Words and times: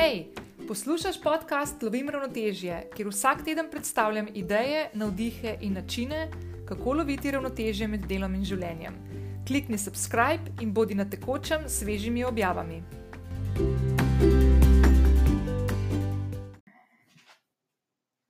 Hej, 0.00 0.24
poslušaj 0.68 1.12
podcast 1.22 1.82
Lovim 1.82 2.08
ravnotežje, 2.08 2.76
kjer 2.96 3.08
vsak 3.08 3.42
teden 3.44 3.66
predstavljam 3.70 4.28
ideje, 4.34 4.86
navdihe 4.94 5.58
in 5.60 5.74
načine, 5.76 6.30
kako 6.68 6.92
loviti 6.92 7.30
ravnotežje 7.30 7.88
med 7.88 8.06
delom 8.08 8.34
in 8.34 8.44
življenjem. 8.48 8.94
Klikni 9.48 9.78
subscribe 9.78 10.54
in 10.64 10.72
bodi 10.72 10.96
na 10.96 11.04
tekočem 11.04 11.66
s 11.68 11.82
svežimi 11.82 12.24
objavami. 12.24 12.78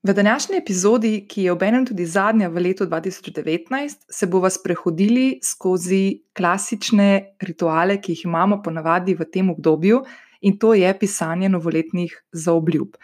V 0.02 0.14
današnji 0.14 0.56
epizodi, 0.58 1.12
ki 1.28 1.44
je 1.44 1.52
obenem 1.52 1.86
tudi 1.86 2.06
zadnja 2.06 2.48
v 2.48 2.64
letu 2.64 2.86
2019, 2.86 4.10
se 4.10 4.26
bomo 4.26 4.50
sprehodili 4.50 5.38
skozi 5.42 6.24
klasične 6.34 7.36
rituale, 7.40 8.00
ki 8.02 8.16
jih 8.16 8.24
imamo 8.26 8.58
ponavadi 8.64 9.14
v 9.14 9.28
tem 9.30 9.54
obdobju, 9.54 10.02
in 10.40 10.58
to 10.58 10.74
je 10.74 10.98
pisanje 10.98 11.48
novoletnih 11.48 12.14
zaobljub. 12.32 12.96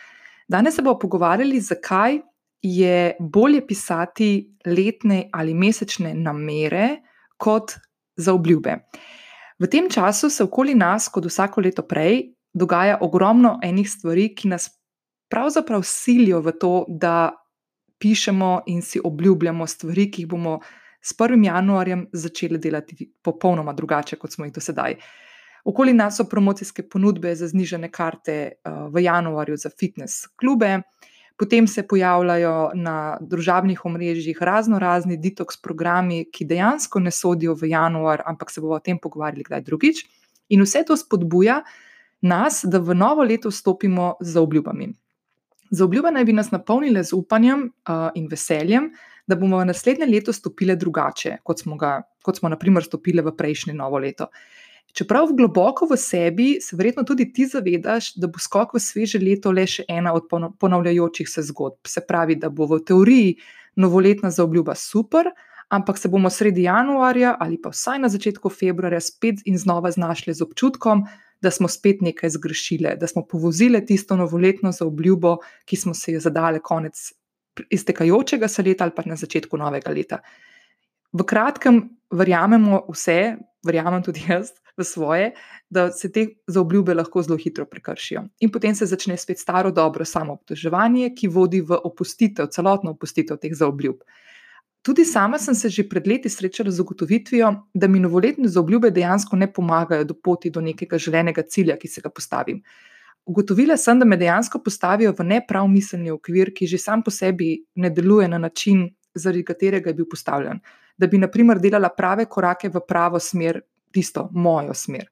Danes 0.48 0.74
se 0.74 0.82
bomo 0.82 0.98
pogovarjali, 0.98 1.60
zakaj 1.60 2.20
je 2.62 3.16
bolje 3.20 3.66
pisati 3.66 4.56
letne 4.66 5.28
ali 5.32 5.54
mesečne 5.54 6.14
namere 6.14 6.96
kot 7.36 7.74
zaobljube. 8.16 8.76
V 9.58 9.68
tem 9.70 9.90
času 9.90 10.30
se 10.30 10.44
okoli 10.44 10.74
nas, 10.74 11.08
kot 11.08 11.24
vsako 11.24 11.60
leto 11.60 11.82
prej, 11.82 12.32
dogaja 12.52 12.98
ogromno 13.00 13.58
enih 13.62 13.88
stvari, 13.90 14.34
ki 14.34 14.48
nas 14.48 14.70
pravzaprav 15.28 15.82
silijo 15.84 16.40
v 16.40 16.52
to, 16.60 16.84
da 16.88 17.32
pišemo 17.98 18.62
in 18.66 18.82
si 18.82 19.00
obljubljamo 19.04 19.66
stvari, 19.66 20.10
ki 20.10 20.22
jih 20.22 20.28
bomo 20.28 20.58
s 21.00 21.14
1. 21.18 21.44
januarjem 21.44 22.06
začeli 22.12 22.58
delati 22.58 23.12
popolnoma 23.22 23.72
drugače, 23.72 24.16
kot 24.16 24.32
smo 24.32 24.44
jih 24.44 24.54
do 24.54 24.60
sedaj. 24.60 24.96
Okoli 25.66 25.92
nas 25.92 26.16
so 26.16 26.24
promocijske 26.30 26.84
ponudbe 26.86 27.34
za 27.34 27.48
znižene 27.50 27.90
karte 27.90 28.36
uh, 28.52 28.86
v 28.94 29.02
januarju 29.02 29.56
za 29.58 29.70
fitness 29.70 30.28
klube, 30.38 30.78
potem 31.36 31.66
se 31.66 31.82
pojavljajo 31.88 32.70
na 32.74 33.18
družabnih 33.20 33.84
omrežjih 33.84 34.38
razno 34.40 34.78
razni 34.78 35.18
detox 35.18 35.58
programi, 35.62 36.24
ki 36.32 36.46
dejansko 36.46 37.00
ne 37.02 37.10
sodijo 37.10 37.56
v 37.58 37.72
januar, 37.72 38.22
ampak 38.26 38.50
se 38.50 38.60
bomo 38.60 38.78
o 38.78 38.80
tem 38.80 38.98
pogovarjali 38.98 39.44
kdaj 39.48 39.64
drugič. 39.66 40.04
In 40.48 40.62
vse 40.62 40.84
to 40.86 40.96
spodbuja 40.96 41.60
nas, 42.22 42.62
da 42.64 42.78
v 42.78 42.94
novo 42.94 43.26
leto 43.26 43.50
vstopimo 43.50 44.14
z 44.20 44.38
obljubami. 44.38 44.92
Za 45.70 45.84
obljube 45.84 46.10
naj 46.14 46.24
bi 46.24 46.32
nas 46.32 46.50
napolnile 46.54 47.02
z 47.04 47.12
upanjem 47.12 47.66
uh, 47.66 48.08
in 48.14 48.28
veseljem, 48.30 48.92
da 49.26 49.34
bomo 49.36 49.58
v 49.58 49.66
naslednje 49.66 50.06
leto 50.06 50.32
stopile 50.32 50.76
drugače, 50.76 51.40
kot 51.42 51.60
smo, 51.60 51.76
ga, 51.76 51.98
kot 52.22 52.38
smo 52.38 52.48
naprimer 52.48 52.86
stopile 52.86 53.24
v 53.26 53.34
prejšnje 53.36 53.74
novo 53.74 53.98
leto. 53.98 54.30
Čeprav 54.96 55.28
globoko 55.36 55.84
v 55.90 55.96
sebi 56.00 56.46
se 56.60 56.76
verjetno 56.76 57.04
tudi 57.04 57.26
ti 57.32 57.44
zavedaš, 57.46 58.14
da 58.16 58.30
bo 58.32 58.40
skok 58.40 58.72
v 58.74 58.80
sveže 58.80 59.20
leto 59.20 59.52
le 59.52 59.66
še 59.68 59.84
ena 59.92 60.14
od 60.16 60.30
ponavljajočih 60.30 61.28
se 61.28 61.44
zgodb. 61.50 61.82
Se 61.84 62.00
pravi, 62.00 62.38
da 62.40 62.48
bo 62.48 62.64
v 62.70 62.80
teoriji 62.80 63.34
novoletna 63.76 64.30
zaobljuba 64.32 64.74
super, 64.74 65.28
ampak 65.68 65.98
se 66.00 66.08
bomo 66.08 66.30
sredi 66.30 66.64
januarja 66.64 67.34
ali 67.40 67.60
pa 67.60 67.74
vsaj 67.74 68.00
na 68.00 68.08
začetku 68.08 68.48
februarja 68.48 69.02
spet 69.04 69.42
in 69.44 69.58
znova 69.60 69.90
znašli 69.92 70.32
z 70.34 70.46
občutkom, 70.46 71.04
da 71.44 71.52
smo 71.52 71.68
spet 71.68 72.00
nekaj 72.00 72.32
zgrešili, 72.38 72.96
da 72.96 73.06
smo 73.06 73.26
povozili 73.28 73.84
tisto 73.84 74.16
novoletno 74.16 74.72
zaobljubo, 74.72 75.36
ki 75.68 75.76
smo 75.76 75.94
se 75.94 76.16
jo 76.16 76.20
zadali 76.24 76.62
konec 76.64 77.12
iztekajočega 77.70 78.48
se 78.48 78.62
leta 78.62 78.84
ali 78.84 78.92
pa 78.96 79.02
na 79.06 79.16
začetku 79.16 79.56
novega 79.56 79.90
leta. 79.90 80.18
V 81.12 81.24
kratkem, 81.24 81.82
verjamemo 82.10 82.86
vse, 82.92 83.36
verjamem 83.66 84.02
tudi 84.02 84.22
jaz, 84.28 84.52
v 84.76 84.84
svoje, 84.84 85.30
da 85.70 85.90
se 85.92 86.10
te 86.12 86.26
zaobljube 86.46 86.94
lahko 86.94 87.22
zelo 87.22 87.38
hitro 87.40 87.64
prekršijo. 87.66 88.26
In 88.40 88.52
potem 88.52 88.74
se 88.74 88.86
začne 88.86 89.16
spet 89.16 89.38
staro 89.38 89.70
dobro 89.72 90.04
samo 90.04 90.36
obtoževanje, 90.36 91.14
ki 91.16 91.28
vodi 91.32 91.60
v 91.60 91.78
opustitev, 91.84 92.50
celotno 92.52 92.92
opustitev 92.92 93.40
teh 93.40 93.54
zaobljub. 93.56 94.02
Tudi 94.86 95.04
sama 95.04 95.38
sem 95.38 95.54
se 95.54 95.68
že 95.68 95.88
pred 95.88 96.06
leti 96.06 96.28
srečala 96.28 96.70
z 96.70 96.80
ugotovitvijo, 96.80 97.54
da 97.74 97.88
mi 97.88 98.00
novoletne 98.00 98.48
zaobljube 98.48 98.90
dejansko 98.90 99.36
ne 99.36 99.52
pomagajo 99.52 100.04
do 100.04 100.14
poti 100.14 100.50
do 100.50 100.60
nekega 100.60 100.98
želenega 100.98 101.42
cilja, 101.42 101.76
ki 101.76 101.88
se 101.88 102.00
ga 102.00 102.10
postavim. 102.10 102.62
Ugotovila 103.26 103.76
sem, 103.76 103.98
da 103.98 104.04
me 104.04 104.16
dejansko 104.16 104.60
postavijo 104.62 105.12
v 105.18 105.24
neprav 105.24 105.66
miselni 105.68 106.10
okvir, 106.10 106.52
ki 106.54 106.66
že 106.66 106.78
sam 106.78 107.02
po 107.02 107.10
sebi 107.10 107.64
ne 107.74 107.90
deluje 107.90 108.28
na 108.28 108.38
način, 108.38 108.86
zaradi 109.14 109.44
katerega 109.44 109.90
je 109.90 109.94
bil 109.94 110.06
postavljen. 110.10 110.60
Da 110.96 111.06
bi, 111.06 111.18
na 111.18 111.28
primer, 111.28 111.60
delala 111.60 111.90
prave 111.92 112.24
korake 112.24 112.70
v 112.72 112.80
pravo 112.88 113.20
smer, 113.20 113.60
tisto 113.92 114.28
mojo 114.32 114.74
smer. 114.74 115.08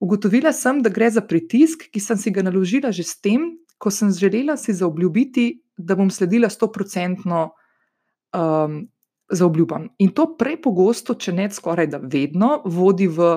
Ugotovila 0.00 0.52
sem, 0.52 0.80
da 0.82 0.90
gre 0.90 1.10
za 1.10 1.20
pritisk, 1.20 1.88
ki 1.92 2.00
sem 2.00 2.16
si 2.16 2.30
ga 2.32 2.42
naložila 2.46 2.92
že 2.94 3.04
s 3.04 3.18
tem, 3.20 3.58
ko 3.80 3.90
sem 3.90 4.12
želela 4.12 4.56
si 4.56 4.72
zaobljubiti, 4.76 5.62
da 5.76 5.96
bom 5.96 6.10
sledila 6.12 6.48
100-odstotno 6.48 7.42
um, 8.36 8.80
zaobljubam. 9.30 9.88
In 9.98 10.12
to 10.14 10.26
prepogosto, 10.38 11.14
če 11.14 11.32
ne 11.32 11.48
skoraj 11.52 11.88
da 11.92 12.00
vedno, 12.02 12.60
vodi 12.64 13.08
v, 13.08 13.30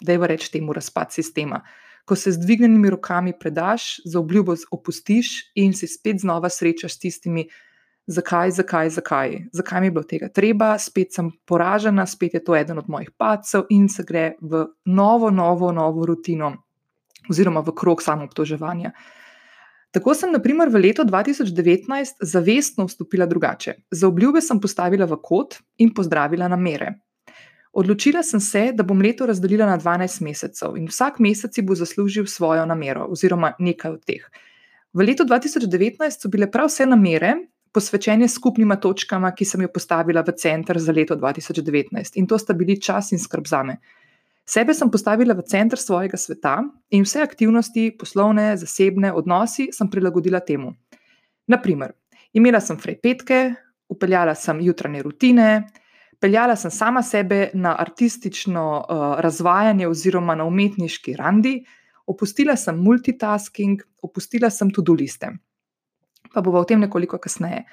da 0.00 0.14
je 0.14 0.30
reč 0.30 0.48
temu, 0.50 0.74
razpad 0.76 1.14
sistema. 1.14 1.62
Ko 2.06 2.16
se 2.16 2.32
z 2.32 2.42
dvignjenimi 2.42 2.90
rokami 2.90 3.34
predaš, 3.38 4.00
zaobljubo 4.06 4.54
opustiš 4.70 5.52
in 5.54 5.74
se 5.74 5.86
spet 5.86 6.22
znova 6.22 6.48
srečaš 6.50 6.96
s 6.96 7.02
tistimi 7.02 7.46
zakaj, 8.10 8.50
zakaj, 8.50 8.90
zakaj, 8.90 9.38
zakaj 9.52 9.80
mi 9.80 9.86
je 9.86 9.94
bilo 9.94 10.04
tega 10.04 10.28
treba, 10.28 10.72
spet 10.78 11.14
sem 11.14 11.30
poražena, 11.46 12.06
spet 12.06 12.34
je 12.34 12.44
to 12.44 12.56
eden 12.56 12.78
od 12.78 12.88
mojih 12.90 13.10
pacov 13.18 13.70
in 13.70 13.88
se 13.88 14.04
gre 14.06 14.34
v 14.40 14.66
novo, 14.84 15.30
novo, 15.30 15.70
novo 15.72 16.06
rutino, 16.06 16.52
oziroma 17.30 17.62
v 17.62 17.74
krog 17.76 18.02
samoobtoževanja. 18.02 18.92
Tako 19.90 20.14
sem, 20.14 20.30
na 20.30 20.38
primer, 20.38 20.70
v 20.70 20.78
letu 20.78 21.02
2019 21.02 22.22
zavestno 22.22 22.86
vstopila 22.86 23.26
drugače. 23.26 23.74
Za 23.90 24.08
obljube 24.08 24.42
sem 24.42 24.60
postavila 24.62 25.06
v 25.06 25.18
kot 25.22 25.58
in 25.78 25.90
pozdravila 25.94 26.48
namere. 26.48 26.94
Odločila 27.72 28.22
sem 28.22 28.40
se, 28.40 28.70
da 28.74 28.82
bom 28.82 29.02
leto 29.02 29.26
razdelila 29.26 29.66
na 29.66 29.78
12 29.78 30.22
mesecev 30.26 30.76
in 30.78 30.88
vsak 30.90 31.18
mesec 31.22 31.58
bo 31.62 31.74
zaslužil 31.74 32.26
svojo 32.26 32.66
namero, 32.66 33.06
oziroma 33.10 33.52
nekaj 33.58 33.98
od 33.98 34.04
teh. 34.06 34.26
V 34.94 35.06
letu 35.06 35.22
2019 35.22 36.22
so 36.22 36.28
bile 36.30 36.50
prav 36.50 36.66
vse 36.66 36.86
namere, 36.86 37.36
posvečene 37.72 38.28
skupnima 38.28 38.76
točkama, 38.76 39.30
ki 39.34 39.44
sem 39.46 39.62
jo 39.62 39.70
postavila 39.72 40.22
v 40.26 40.34
center 40.38 40.78
za 40.78 40.92
leto 40.92 41.16
2019. 41.16 42.18
In 42.18 42.26
to 42.26 42.38
sta 42.38 42.54
bili 42.54 42.80
čas 42.80 43.12
in 43.12 43.18
skrb 43.18 43.46
za 43.46 43.62
me. 43.62 43.78
Sebe 44.46 44.74
sem 44.74 44.90
postavila 44.90 45.34
v 45.34 45.44
center 45.46 45.78
svojega 45.78 46.18
sveta 46.18 46.56
in 46.90 47.04
vse 47.06 47.22
aktivnosti, 47.22 47.92
poslovne, 47.98 48.56
zasebne, 48.58 49.12
odnosi 49.14 49.68
sem 49.72 49.90
prilagodila 49.90 50.40
temu. 50.40 50.72
Naprimer, 51.46 51.92
imela 52.34 52.60
sem 52.60 52.78
frej 52.78 52.98
petke, 52.98 53.54
upeljala 53.90 54.34
sem 54.34 54.58
jutranje 54.60 55.02
rutine, 55.02 55.50
peljala 56.18 56.56
sem 56.56 56.70
sama 56.70 57.02
sebe 57.02 57.50
na 57.54 57.76
artistično 57.78 58.64
uh, 58.80 59.04
razvajanje 59.22 59.86
oziroma 59.88 60.34
na 60.34 60.44
umetniški 60.50 61.14
randi, 61.18 61.60
opustila 62.06 62.56
sem 62.56 62.78
multitasking, 62.82 63.82
opustila 64.02 64.50
sem 64.50 64.70
tudi 64.74 64.98
liste 65.04 65.30
pa 66.34 66.40
bomo 66.40 66.60
o 66.60 66.64
tem 66.64 66.80
nekoliko 66.80 67.18
kasneje. 67.18 67.64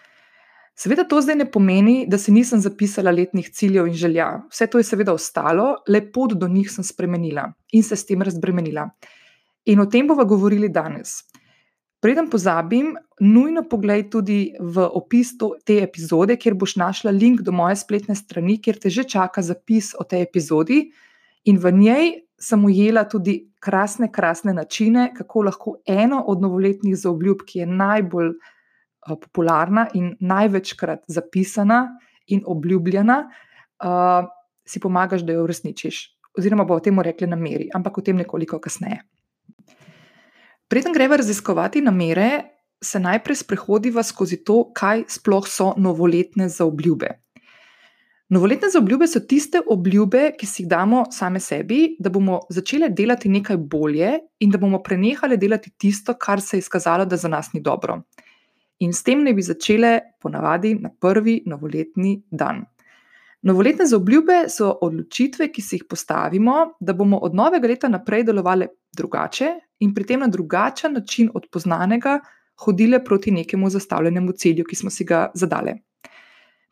Seveda 0.78 1.08
to 1.10 1.18
zdaj 1.22 1.40
ne 1.40 1.48
pomeni, 1.50 2.04
da 2.06 2.20
si 2.22 2.32
nisem 2.32 2.62
zapisala 2.62 3.12
letnih 3.12 3.50
ciljev 3.50 3.88
in 3.90 3.96
želja. 3.98 4.28
Vse 4.52 4.68
to 4.70 4.78
je 4.78 4.86
seveda 4.86 5.14
ostalo, 5.14 5.72
le 5.90 6.04
pot 6.14 6.36
do 6.38 6.48
njih 6.48 6.70
sem 6.72 6.86
spremenila 6.86 7.48
in 7.74 7.84
se 7.84 7.96
s 7.96 8.06
tem 8.06 8.22
razbremenila. 8.22 8.86
In 9.66 9.82
o 9.82 9.88
tem 9.90 10.08
bomo 10.08 10.26
govorili 10.26 10.70
danes. 10.70 11.24
Preden 12.00 12.30
pozabim, 12.30 12.94
nujno 13.20 13.64
poglej 13.66 14.06
tudi 14.14 14.54
v 14.60 14.86
opis 14.86 15.34
to, 15.38 15.56
te 15.66 15.80
epizode, 15.82 16.38
kjer 16.38 16.54
boš 16.54 16.76
našla 16.78 17.12
link 17.12 17.42
do 17.42 17.52
moje 17.52 17.80
spletne 17.82 18.16
strani, 18.16 18.60
kjer 18.62 18.78
te 18.78 18.94
že 18.94 19.04
čaka 19.04 19.42
zapis 19.42 19.96
o 19.98 20.06
tej 20.06 20.22
epizodi, 20.28 20.92
in 21.50 21.58
v 21.58 21.72
njej 21.72 22.06
sem 22.40 22.66
ujela 22.66 23.04
tudi 23.10 23.40
krasne, 23.60 24.12
krasne 24.12 24.54
načine, 24.54 25.12
kako 25.18 25.42
lahko 25.42 25.76
eno 25.86 26.24
od 26.28 26.42
novoletnih 26.42 26.96
zaobljub, 26.96 27.42
ki 27.48 27.60
je 27.60 27.66
najbolj 27.66 28.30
uh, 28.30 29.16
popularna 29.22 29.88
in 29.94 30.16
največkrat 30.20 31.04
zapisana 31.08 31.88
in 32.28 32.44
obljubljena, 32.46 33.24
uh, 33.84 34.30
si 34.68 34.80
pomagaš, 34.80 35.24
da 35.26 35.34
jo 35.34 35.44
uresničiš. 35.48 36.04
Oziroma, 36.38 36.68
bo 36.68 36.78
o 36.78 36.84
tem 36.84 37.00
rekli 37.02 37.28
nameri, 37.28 37.70
ampak 37.74 37.98
o 37.98 38.02
tem 38.02 38.18
nekoliko 38.18 38.60
kasneje. 38.62 39.02
Preden 40.68 40.94
greva 40.94 41.18
raziskovati 41.18 41.82
namere, 41.82 42.58
se 42.84 43.00
najprej 43.00 43.36
sprehodiva 43.36 44.04
skozi 44.04 44.44
to, 44.44 44.68
kaj 44.76 45.08
sploh 45.10 45.48
so 45.50 45.72
novoletne 45.78 46.50
zaobljube. 46.50 47.10
Novoletne 48.30 48.68
zaobljube 48.70 49.08
so 49.08 49.22
tiste 49.24 49.62
obljube, 49.72 50.34
ki 50.36 50.46
si 50.46 50.64
jih 50.64 50.68
damo 50.68 51.06
same 51.16 51.40
sebi, 51.40 51.96
da 52.00 52.10
bomo 52.12 52.42
začeli 52.52 52.90
delati 52.92 53.30
nekaj 53.32 53.58
bolje 53.58 54.10
in 54.44 54.52
da 54.52 54.60
bomo 54.60 54.82
prenehali 54.84 55.38
delati 55.40 55.72
tisto, 55.80 56.18
kar 56.20 56.42
se 56.42 56.58
je 56.58 56.66
izkazalo, 56.66 57.06
da 57.06 57.16
za 57.16 57.32
nas 57.32 57.54
ni 57.54 57.62
dobro. 57.62 58.02
In 58.84 58.92
s 58.94 59.04
tem 59.04 59.24
ne 59.24 59.34
bi 59.34 59.42
začele 59.42 60.00
ponavadi 60.22 60.76
na 60.76 60.92
prvi 60.92 61.40
novoletni 61.46 62.18
dan. 62.32 62.66
Novoletne 63.48 63.88
zaobljube 63.88 64.44
so 64.52 64.74
odločitve, 64.82 65.48
ki 65.48 65.62
si 65.62 65.80
jih 65.80 65.88
postavimo, 65.90 66.58
da 66.80 66.94
bomo 66.94 67.24
od 67.24 67.36
novega 67.36 67.68
leta 67.68 67.88
naprej 67.88 68.28
delovali 68.28 68.68
drugače 68.92 69.54
in 69.80 69.94
pri 69.96 70.04
tem 70.04 70.20
na 70.20 70.28
drugačen 70.28 71.00
način 71.00 71.32
od 71.34 71.48
poznanega 71.52 72.20
hodile 72.60 73.04
proti 73.06 73.32
nekemu 73.32 73.70
zastavljenemu 73.70 74.32
cilju, 74.32 74.66
ki 74.68 74.76
smo 74.76 74.90
si 74.90 75.06
ga 75.06 75.30
zadali. 75.34 75.78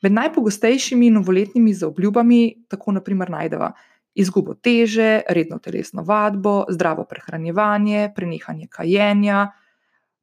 Med 0.05 0.13
najpogostejšimi 0.13 1.09
novoletnimi 1.09 1.73
zaobljubami 1.73 2.65
tako 2.69 2.91
naprimer 2.91 3.29
najdemo 3.29 3.71
izgubo 4.15 4.53
teže, 4.53 5.21
redno 5.29 5.57
telesno 5.59 6.03
vadbo, 6.03 6.65
zdravo 6.69 7.07
prehranjevanje, 7.09 8.11
prenehanje 8.15 8.67
kajenja, 8.69 9.47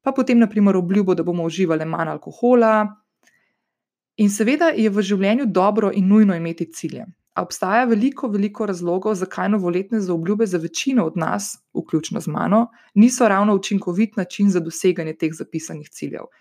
pa 0.01 0.11
potem 0.11 0.39
naprimer 0.39 0.77
obljubo, 0.79 1.15
da 1.15 1.23
bomo 1.23 1.43
uživali 1.43 1.85
manj 1.85 2.13
alkohola. 2.13 2.71
In 4.23 4.31
seveda 4.31 4.71
je 4.71 4.89
v 4.89 5.03
življenju 5.03 5.49
dobro 5.51 5.91
in 5.91 6.07
nujno 6.07 6.35
imeti 6.35 6.69
cilje. 6.71 7.03
A 7.35 7.43
obstaja 7.43 7.83
veliko, 7.89 8.29
veliko 8.31 8.65
razlogov, 8.69 9.17
zakaj 9.19 9.49
novoletne 9.49 9.99
zaobljube 9.99 10.45
za 10.45 10.63
večino 10.63 11.09
od 11.11 11.17
nas, 11.17 11.57
vključno 11.75 12.21
z 12.21 12.31
mano, 12.31 12.67
niso 12.93 13.27
ravno 13.27 13.55
učinkovit 13.59 14.15
način 14.17 14.49
za 14.49 14.59
doseganje 14.63 15.17
teh 15.19 15.33
zapisanih 15.33 15.89
ciljev. 15.89 16.31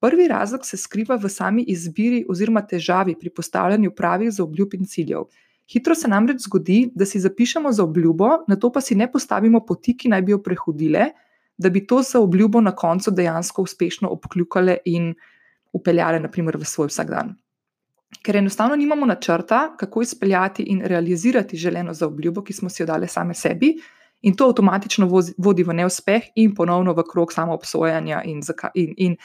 Prvi 0.00 0.28
razlog 0.28 0.64
se 0.66 0.76
skriva 0.76 1.18
v 1.20 1.28
sami 1.28 1.64
izbiri 1.68 2.24
oziroma 2.28 2.62
težavi 2.66 3.14
pri 3.20 3.30
postavljanju 3.30 3.92
pravih 3.96 4.30
zaobljub 4.32 4.74
in 4.74 4.86
ciljev. 4.86 5.26
Hitro 5.70 5.94
se 5.94 6.08
namreč 6.08 6.40
zgodi, 6.46 6.80
da 6.94 7.06
si 7.06 7.20
zapišemo 7.20 7.72
zaobljubo, 7.72 8.30
na 8.48 8.56
to 8.56 8.72
pa 8.72 8.80
si 8.80 8.94
ne 8.94 9.10
postavimo 9.12 9.60
poti, 9.66 9.96
ki 9.96 10.08
naj 10.08 10.22
bi 10.22 10.32
jo 10.32 10.40
prehodile, 10.42 11.10
da 11.58 11.70
bi 11.70 11.84
to 11.86 12.00
zaobljubo 12.02 12.60
na 12.60 12.72
koncu 12.76 13.10
dejansko 13.10 13.62
uspešno 13.62 14.08
obkljukale 14.08 14.78
in 14.84 15.12
upeljale, 15.72 16.18
naprimer, 16.20 16.56
v 16.56 16.64
svoj 16.64 16.88
vsakdan 16.90 17.36
ker 18.22 18.36
enostavno 18.36 18.76
nimamo 18.76 19.06
načrta, 19.06 19.76
kako 19.76 20.02
izpeljati 20.02 20.62
in 20.62 20.82
realizirati 20.84 21.56
želeno 21.56 21.94
zaobljubo, 21.94 22.42
ki 22.42 22.52
smo 22.52 22.68
si 22.68 22.82
jo 22.82 22.86
dali 22.86 23.08
sami 23.08 23.34
sebi, 23.34 23.74
in 24.22 24.36
to 24.36 24.48
avtomatično 24.50 25.08
vodi 25.38 25.62
v 25.62 25.72
neuspeh 25.74 26.22
in 26.34 26.54
ponovno 26.54 26.92
v 26.92 27.04
krog 27.10 27.32
samoobsojanja 27.32 28.22
in, 28.24 28.42
in, 28.74 28.94
in, 28.96 29.16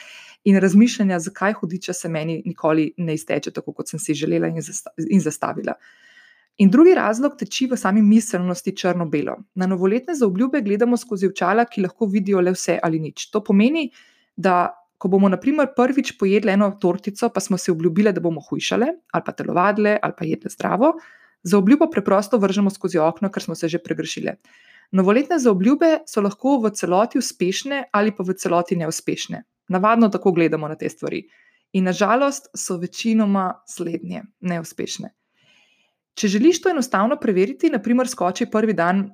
in 0.46 0.58
razmišljanja, 0.62 1.18
zakaj 1.18 1.52
hudiča 1.58 1.92
se 1.92 2.08
meni 2.08 2.42
nikoli 2.46 2.92
ne 2.96 3.14
izteče 3.14 3.50
tako, 3.50 3.72
kot 3.72 3.90
sem 3.90 4.00
si 4.00 4.14
želela 4.14 4.46
in, 4.46 4.62
zasta, 4.62 4.92
in 5.10 5.20
zastavila. 5.20 5.74
In 6.62 6.70
drugi 6.70 6.94
razlog 6.94 7.34
teči 7.36 7.66
v 7.68 7.76
sami 7.76 8.00
miselnosti 8.02 8.72
črno-belo. 8.76 9.34
Na 9.54 9.66
novoletne 9.66 10.14
zaobljube 10.14 10.62
gledamo 10.64 10.96
skozi 10.96 11.28
očala, 11.28 11.66
ki 11.68 11.82
lahko 11.84 12.06
vidijo 12.06 12.40
le 12.40 12.54
vse 12.54 12.78
ali 12.82 13.00
nič. 13.02 13.26
To 13.34 13.42
pomeni, 13.44 13.90
da 14.36 14.70
ko 14.98 15.10
bomo, 15.12 15.28
na 15.28 15.36
primer, 15.36 15.68
prvič 15.76 16.14
pojedli 16.16 16.54
eno 16.54 16.70
tortico, 16.80 17.28
pa 17.28 17.40
smo 17.40 17.58
si 17.58 17.70
obljubili, 17.70 18.12
da 18.12 18.22
bomo 18.24 18.40
hujšale, 18.40 18.86
ali 19.12 19.26
pa 19.26 19.34
telovadile, 19.36 19.98
ali 20.02 20.16
pa 20.18 20.24
jedle 20.24 20.50
zdravo, 20.54 20.94
za 21.42 21.58
obljubo 21.58 21.90
preprosto 21.90 22.38
vržemo 22.38 22.70
skozi 22.70 22.98
okno, 22.98 23.28
ker 23.30 23.42
smo 23.42 23.54
se 23.54 23.68
že 23.68 23.82
pregrešili. 23.82 24.38
Novoletne 24.92 25.38
zaobljube 25.42 26.06
so 26.06 26.22
lahko 26.22 26.56
v 26.62 26.70
celoti 26.70 27.18
uspešne 27.18 27.84
ali 27.92 28.14
pa 28.14 28.24
v 28.24 28.38
celoti 28.38 28.76
neuspešne. 28.78 29.42
Navadno 29.68 30.08
tako 30.08 30.32
gledamo 30.32 30.68
na 30.68 30.76
te 30.76 30.88
stvari. 30.88 31.24
In 31.72 31.84
nažalost 31.84 32.48
so 32.54 32.76
večinoma 32.78 33.50
slednje, 33.68 34.22
neuspešne. 34.40 35.12
Če 36.16 36.28
želiš 36.32 36.62
to 36.62 36.70
enostavno 36.70 37.18
preveriti, 37.20 37.70
naprimer, 37.70 38.08
skoči 38.08 38.46
prvi 38.50 38.72
dan 38.72 39.10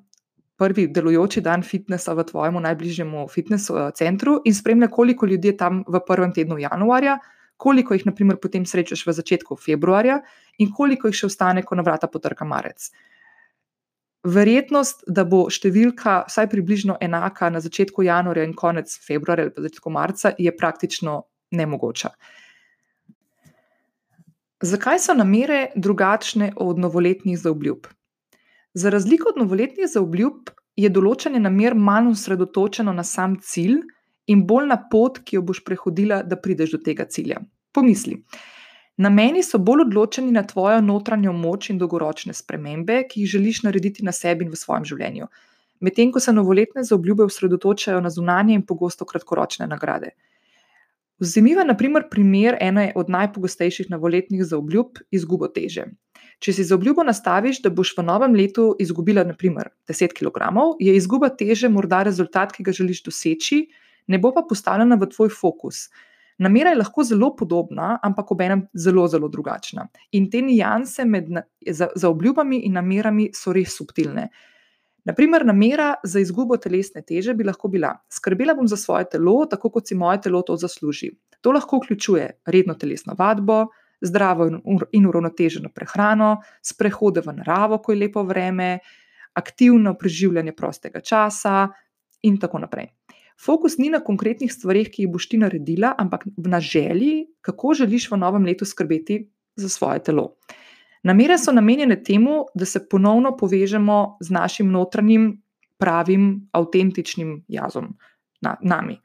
prvi 0.63 0.87
delujoči 0.95 1.41
dan 1.43 1.63
fitnesa 1.67 2.15
v 2.15 2.25
tvojem 2.29 2.61
najbližjem 2.63 3.15
fitness 3.33 3.71
eh, 3.71 3.91
centru 3.99 4.41
in 4.45 4.55
spremlja, 4.55 4.89
koliko 4.89 5.27
ljudi 5.27 5.53
je 5.53 5.57
tam 5.57 5.83
v 5.89 6.01
prvem 6.07 6.33
tednu 6.33 6.59
januarja, 6.59 7.19
koliko 7.57 7.95
jih, 7.95 8.07
naprimer, 8.07 8.39
potem 8.43 8.67
srečaš 8.67 9.07
v 9.07 9.15
začetku 9.19 9.57
februarja 9.57 10.21
in 10.59 10.71
koliko 10.75 11.11
jih 11.11 11.19
še 11.19 11.31
ostane, 11.31 11.63
ko 11.67 11.79
na 11.79 11.85
vrata 11.87 12.11
potrka 12.11 12.47
marec. 12.47 12.91
Verjetnost, 14.23 15.03
da 15.11 15.25
bo 15.27 15.49
številka 15.51 16.23
vsaj 16.29 16.47
približno 16.53 16.95
enaka 17.03 17.49
na 17.51 17.59
začetku 17.61 18.05
januarja 18.07 18.45
in 18.47 18.55
konec 18.55 18.93
februarja 19.03 19.49
ali 19.49 19.55
pa 19.55 19.65
začetku 19.65 19.91
marca, 19.91 20.31
je 20.39 20.53
praktično 20.57 21.17
nemogoča. 21.51 22.13
Zakaj 24.63 25.01
so 25.03 25.15
namere 25.19 25.73
drugačne 25.75 26.53
od 26.57 26.79
novoletnih 26.79 27.39
zaobljub? 27.39 27.89
Za 28.75 28.91
razliko 28.95 29.33
od 29.35 29.43
novoletnih 29.43 29.91
zaobljub 29.91 30.53
je 30.79 30.89
določanje 30.89 31.41
namer 31.43 31.75
manj 31.75 32.13
osredotočeno 32.15 32.95
na 32.95 33.03
sam 33.05 33.41
cilj 33.43 33.81
in 34.31 34.47
bolj 34.47 34.71
na 34.71 34.79
pot, 34.93 35.19
ki 35.27 35.41
jo 35.41 35.43
boš 35.51 35.65
prehodila, 35.67 36.23
da 36.23 36.39
prideš 36.39 36.77
do 36.77 36.81
tega 36.87 37.09
cilja. 37.11 37.43
Pomisli. 37.75 38.23
Nameni 38.97 39.43
so 39.43 39.59
bolj 39.59 39.87
odločeni 39.87 40.33
na 40.33 40.43
tvojo 40.47 40.81
notranjo 40.85 41.33
moč 41.33 41.71
in 41.71 41.79
dolgoročne 41.81 42.35
spremembe, 42.37 43.03
ki 43.09 43.23
jih 43.23 43.31
želiš 43.37 43.63
narediti 43.63 44.05
na 44.05 44.13
sebi 44.13 44.45
in 44.45 44.53
v 44.53 44.59
svojem 44.61 44.85
življenju. 44.85 45.29
Medtem 45.81 46.13
ko 46.13 46.21
se 46.21 46.33
novoletne 46.33 46.85
zaobljube 46.85 47.25
osredotočajo 47.25 48.01
na 48.01 48.11
zunanje 48.11 48.55
in 48.55 48.67
pogosto 48.67 49.09
kratkoročne 49.09 49.67
nagrade. 49.67 50.13
Vzemiva, 51.23 51.65
na 51.65 51.77
primer, 51.79 52.09
primer 52.11 52.57
ene 52.61 52.93
od 52.97 53.11
najpogostejših 53.11 53.91
novoletnih 53.91 54.45
zaobljub: 54.45 55.01
izgubo 55.11 55.49
teže. 55.49 55.87
Če 56.43 56.53
si 56.53 56.65
za 56.67 56.75
obljubo 56.75 57.05
nastaviš, 57.07 57.61
da 57.63 57.71
boš 57.71 57.93
v 57.97 58.05
novem 58.07 58.35
letu 58.35 58.73
izgubila, 58.83 59.23
naprimer, 59.25 59.71
10 59.89 60.17
kg, 60.19 60.49
je 60.83 60.95
izguba 60.99 61.31
teže 61.31 61.71
morda 61.71 62.03
rezultat, 62.03 62.53
ki 62.53 62.67
ga 62.67 62.75
želiš 62.75 63.05
doseči, 63.07 63.61
ne 64.11 64.19
bo 64.19 64.33
pa 64.35 64.43
postavljena 64.43 64.99
v 64.99 65.09
tvoj 65.15 65.31
fokus. 65.31 65.87
Namera 66.39 66.71
je 66.71 66.79
lahko 66.79 67.05
zelo 67.05 67.35
podobna, 67.37 67.99
ampak 68.03 68.31
obenem 68.33 68.65
zelo, 68.75 69.07
zelo 69.09 69.29
drugačna. 69.29 69.87
In 70.13 70.31
te 70.31 70.43
nijanse 70.43 71.05
med 71.05 71.29
za, 71.71 71.89
za 71.95 72.09
obljubami 72.09 72.63
in 72.67 72.73
namerami 72.79 73.31
so 73.35 73.53
res 73.53 73.77
subtilne. 73.77 74.29
Naprimer, 75.05 75.45
namera 75.47 75.95
za 76.05 76.21
izgubo 76.23 76.57
telesne 76.57 77.03
teže 77.03 77.35
bi 77.35 77.45
lahko 77.45 77.69
bila: 77.69 77.93
skrbela 78.11 78.55
bom 78.55 78.69
za 78.69 78.77
svoje 78.77 79.09
telo, 79.11 79.47
tako 79.51 79.71
kot 79.71 79.89
si 79.89 79.95
moje 79.99 80.21
telo 80.23 80.43
to 80.43 80.57
zasluži. 80.57 81.11
To 81.43 81.53
lahko 81.53 81.81
vključuje 81.83 82.29
redno 82.47 82.75
telesno 82.75 83.17
vadbo, 83.19 83.67
zdravo 84.01 84.49
in 84.93 85.07
uravnoteženo 85.07 85.71
prehrano, 85.75 86.37
sprehode 86.63 87.23
v 87.27 87.35
naravo, 87.39 87.79
ko 87.79 87.93
je 87.93 87.99
lepo 87.99 88.23
vreme, 88.23 88.79
aktivno 89.35 89.95
preživljanje 89.99 90.53
prostega 90.53 91.01
časa 91.01 91.69
in 92.23 92.39
tako 92.39 92.59
naprej. 92.59 92.91
Fokus 93.41 93.79
ni 93.79 93.91
na 93.91 94.01
konkretnih 94.01 94.53
stvarih, 94.53 94.91
ki 94.91 95.05
jih 95.05 95.13
boš 95.13 95.29
ti 95.29 95.39
naredila, 95.39 95.95
ampak 95.99 96.27
na 96.37 96.61
želji, 96.61 97.27
kako 97.41 97.75
želiš 97.75 98.11
v 98.11 98.19
novem 98.21 98.45
letu 98.45 98.65
skrbeti 98.65 99.25
za 99.57 99.69
svoje 99.69 100.03
telo. 100.03 100.35
Namere 101.03 101.39
so 101.39 101.53
namenjene 101.53 102.03
temu, 102.03 102.45
da 102.55 102.65
se 102.65 102.89
ponovno 102.89 103.37
povežemo 103.37 104.19
z 104.21 104.31
našim 104.31 104.71
notranjim, 104.71 105.43
pravim, 105.79 106.49
avtentičnim 106.53 107.41
jazom, 107.49 107.97
na, 108.41 108.57
nami. 108.63 109.01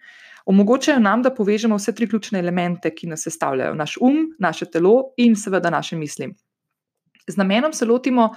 Omogočajo 0.45 0.99
nam, 0.99 1.23
da 1.25 1.33
povežemo 1.33 1.75
vse 1.75 1.91
tri 1.95 2.07
ključne 2.07 2.39
elemente, 2.39 2.93
ki 2.95 3.07
nas 3.07 3.25
sestavljajo: 3.25 3.73
naš 3.75 3.97
um, 4.01 4.29
naše 4.39 4.65
telo 4.71 5.13
in 5.17 5.35
seveda 5.35 5.69
naše 5.69 5.97
misli. 5.97 6.29
Z 7.27 7.37
namenom 7.37 7.73
se 7.73 7.85
lotimo 7.85 8.29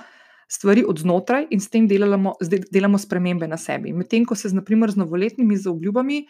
stvari 0.50 0.84
od 0.88 0.98
znotraj 0.98 1.46
in 1.50 1.60
s 1.60 1.70
tem 1.70 1.86
delamo, 1.88 2.34
delamo 2.72 2.98
spremembe 2.98 3.48
na 3.48 3.56
sebi. 3.56 3.92
Medtem 3.92 4.24
ko 4.26 4.34
se 4.34 4.48
z, 4.50 4.58
naprimer, 4.58 4.90
z 4.90 4.98
novoletnimi 4.98 5.56
zaobljubami 5.56 6.24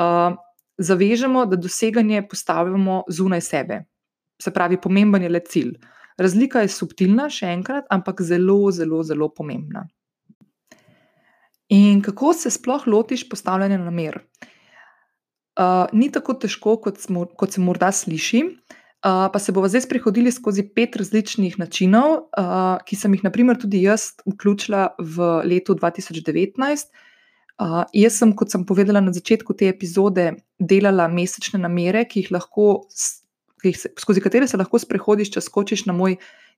uh, 0.00 0.36
zavežemo, 0.78 1.44
da 1.46 1.56
doseganje 1.60 2.22
postavljamo 2.28 3.02
zunaj 3.08 3.40
sebe. 3.40 3.82
Se 4.42 4.50
pravi, 4.50 4.80
pomemben 4.80 5.22
je 5.22 5.28
le 5.28 5.40
cilj. 5.44 5.74
Razlika 6.18 6.64
je 6.64 6.72
subtilna, 6.72 7.28
še 7.30 7.52
enkrat, 7.52 7.84
ampak 7.92 8.22
zelo, 8.24 8.70
zelo, 8.72 9.02
zelo 9.04 9.28
pomembna. 9.28 9.84
In 11.72 12.02
kako 12.04 12.32
se 12.36 12.50
sploh 12.52 12.86
lotiš 12.86 13.28
postavljanja 13.28 13.78
namer? 13.80 14.20
Uh, 15.52 15.84
ni 15.92 16.08
tako 16.12 16.34
težko, 16.40 16.78
kot, 16.80 17.00
smo, 17.00 17.26
kot 17.36 17.52
se 17.52 17.60
morda 17.60 17.92
sliši. 17.92 18.46
Uh, 18.48 18.78
pa 19.02 19.38
se 19.38 19.52
bomo 19.52 19.68
zdaj 19.68 19.82
sprehodili 19.88 20.30
skozi 20.32 20.62
pet 20.74 20.96
različnih 20.96 21.58
načinov, 21.58 22.28
uh, 22.38 22.78
ki 22.86 22.96
sem 22.96 23.14
jih, 23.16 23.24
naprimer, 23.26 23.58
tudi 23.58 23.82
jaz 23.82 24.12
vključila 24.28 24.92
v 24.98 25.32
letu 25.50 25.74
2019. 25.74 26.92
Uh, 27.62 27.82
jaz 27.92 28.18
sem, 28.18 28.30
kot 28.36 28.54
sem 28.54 28.62
povedala 28.66 29.02
na 29.02 29.12
začetku 29.12 29.54
te 29.58 29.66
epizode, 29.68 30.32
delala 30.58 31.08
mesečne 31.10 31.58
namere, 31.62 32.06
ki 32.06 32.22
jih 32.22 32.32
lahko 32.38 32.86
skozi 33.98 34.20
katere 34.20 34.48
se 34.48 34.58
lahko 34.58 34.78
sprehodiš, 34.78 35.30
če 35.34 35.42
skočiš 35.44 35.86
na 35.86 35.94
moj 35.94 36.16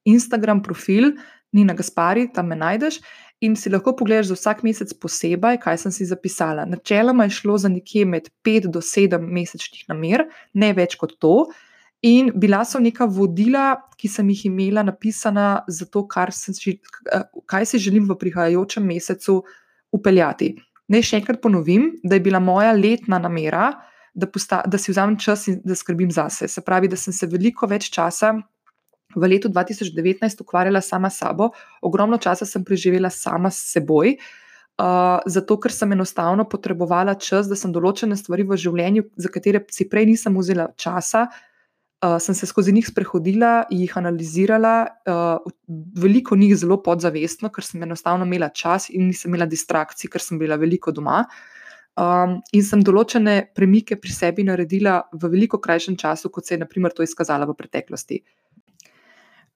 Instagram 0.08 0.62
profil, 0.62 1.12
Nina 1.52 1.74
Gaspari, 1.74 2.26
tam 2.32 2.48
me 2.50 2.56
najdeš 2.58 3.00
in 3.44 3.56
si 3.56 3.70
lahko 3.70 3.92
pogledaš 3.96 4.30
za 4.30 4.36
vsak 4.38 4.62
mesec 4.64 4.94
posebej, 5.00 5.58
kaj 5.60 5.78
sem 5.82 5.92
si 5.92 6.06
zapisala. 6.08 6.64
Načeloma 6.64 7.26
je 7.26 7.34
šlo 7.36 7.58
za 7.60 7.68
nekje 7.68 8.04
med 8.08 8.30
5 8.46 8.70
do 8.72 8.80
7 8.80 9.20
mesečnih 9.20 9.84
namer, 9.90 10.24
ne 10.54 10.72
več 10.72 10.96
kot 10.96 11.16
to. 11.20 11.50
In 12.04 12.28
bila 12.36 12.60
so 12.68 12.78
neka 12.84 13.06
vodila, 13.08 13.78
ki 13.96 14.10
sem 14.12 14.28
jih 14.28 14.42
imela 14.50 14.82
napisana 14.84 15.64
za 15.68 15.86
to, 15.88 16.02
si, 16.36 16.80
kaj 17.48 17.66
si 17.66 17.78
želim 17.78 18.04
v 18.04 18.16
prihajajočem 18.20 18.84
mesecu 18.84 19.38
upeljati. 19.92 20.50
Naj 20.92 21.02
še 21.02 21.20
enkrat 21.22 21.40
ponovim, 21.40 21.94
da 22.04 22.18
je 22.18 22.20
bila 22.20 22.42
moja 22.44 22.74
letna 22.76 23.16
namera, 23.18 23.70
da, 24.12 24.28
posta, 24.28 24.60
da 24.68 24.76
si 24.78 24.92
vzamem 24.92 25.16
čas 25.16 25.46
in 25.48 25.62
da 25.64 25.74
skrbim 25.74 26.10
zase. 26.12 26.48
Se 26.48 26.60
pravi, 26.60 26.90
da 26.92 26.96
sem 27.00 27.14
se 27.16 27.26
veliko 27.26 27.66
več 27.66 27.88
časa 27.94 28.34
v 29.16 29.30
letu 29.30 29.48
2019 29.48 30.44
ukvarjala 30.44 30.84
sama 30.84 31.08
s 31.08 31.22
sabo, 31.22 31.54
ogromno 31.80 32.20
časa 32.20 32.44
sem 32.44 32.66
preživela 32.68 33.08
sama 33.08 33.48
s 33.48 33.72
seboj. 33.72 34.18
Uh, 34.74 35.22
zato, 35.30 35.56
ker 35.56 35.72
sem 35.72 35.96
enostavno 35.96 36.44
potrebovala 36.50 37.14
čas, 37.16 37.48
da 37.48 37.56
sem 37.56 37.72
določene 37.72 38.18
stvari 38.18 38.44
v 38.44 38.60
življenju, 38.60 39.08
za 39.16 39.32
katere 39.32 39.64
si 39.72 39.88
prej 39.88 40.10
nisem 40.10 40.36
vzela 40.36 40.66
časa, 40.76 41.28
uh, 41.30 41.50
sem 42.20 42.34
se 42.34 42.46
skozi 42.46 42.72
njih 42.72 42.86
sprehodila, 42.88 43.64
jih 43.70 43.92
analizirala, 43.96 44.86
uh, 45.08 45.52
veliko 45.96 46.36
njih 46.36 46.56
zelo 46.56 46.76
podzavestno, 46.82 47.48
ker 47.48 47.64
sem 47.64 47.82
enostavno 47.82 48.26
imela 48.28 48.48
čas 48.48 48.90
in 48.90 49.08
nisem 49.08 49.32
imela 49.32 49.46
distrakcij, 49.46 50.10
ker 50.12 50.20
sem 50.20 50.38
bila 50.38 50.56
veliko 50.60 50.92
doma. 50.92 51.24
Um, 51.94 52.40
in 52.52 52.64
sem 52.66 52.82
določene 52.82 53.52
premike 53.54 53.96
pri 53.96 54.10
sebi 54.10 54.44
naredila 54.44 55.04
v 55.14 55.30
veliko 55.30 55.60
krajšem 55.62 55.96
času, 55.96 56.28
kot 56.28 56.46
se 56.46 56.56
je, 56.56 56.58
naprimer, 56.64 56.92
to 56.92 57.06
izkazalo 57.06 57.46
v 57.46 57.54
preteklosti. 57.54 58.18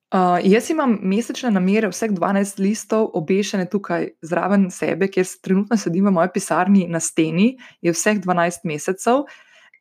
Uh, 0.08 0.38
jaz 0.40 0.70
imam 0.72 0.94
mesečne 1.04 1.50
namere, 1.52 1.90
vseh 1.92 2.14
12 2.14 2.62
listov, 2.62 3.10
obešene 3.18 3.66
tukaj 3.68 4.06
zraven 4.24 4.70
sebe, 4.72 5.10
kjer 5.12 5.26
trenutno 5.44 5.76
sedim 5.76 6.06
v 6.08 6.14
moji 6.16 6.32
pisarni 6.32 6.86
na 6.88 7.02
steni, 7.02 7.58
je 7.84 7.92
vseh 7.92 8.22
12 8.24 8.64
mesecev. 8.70 9.26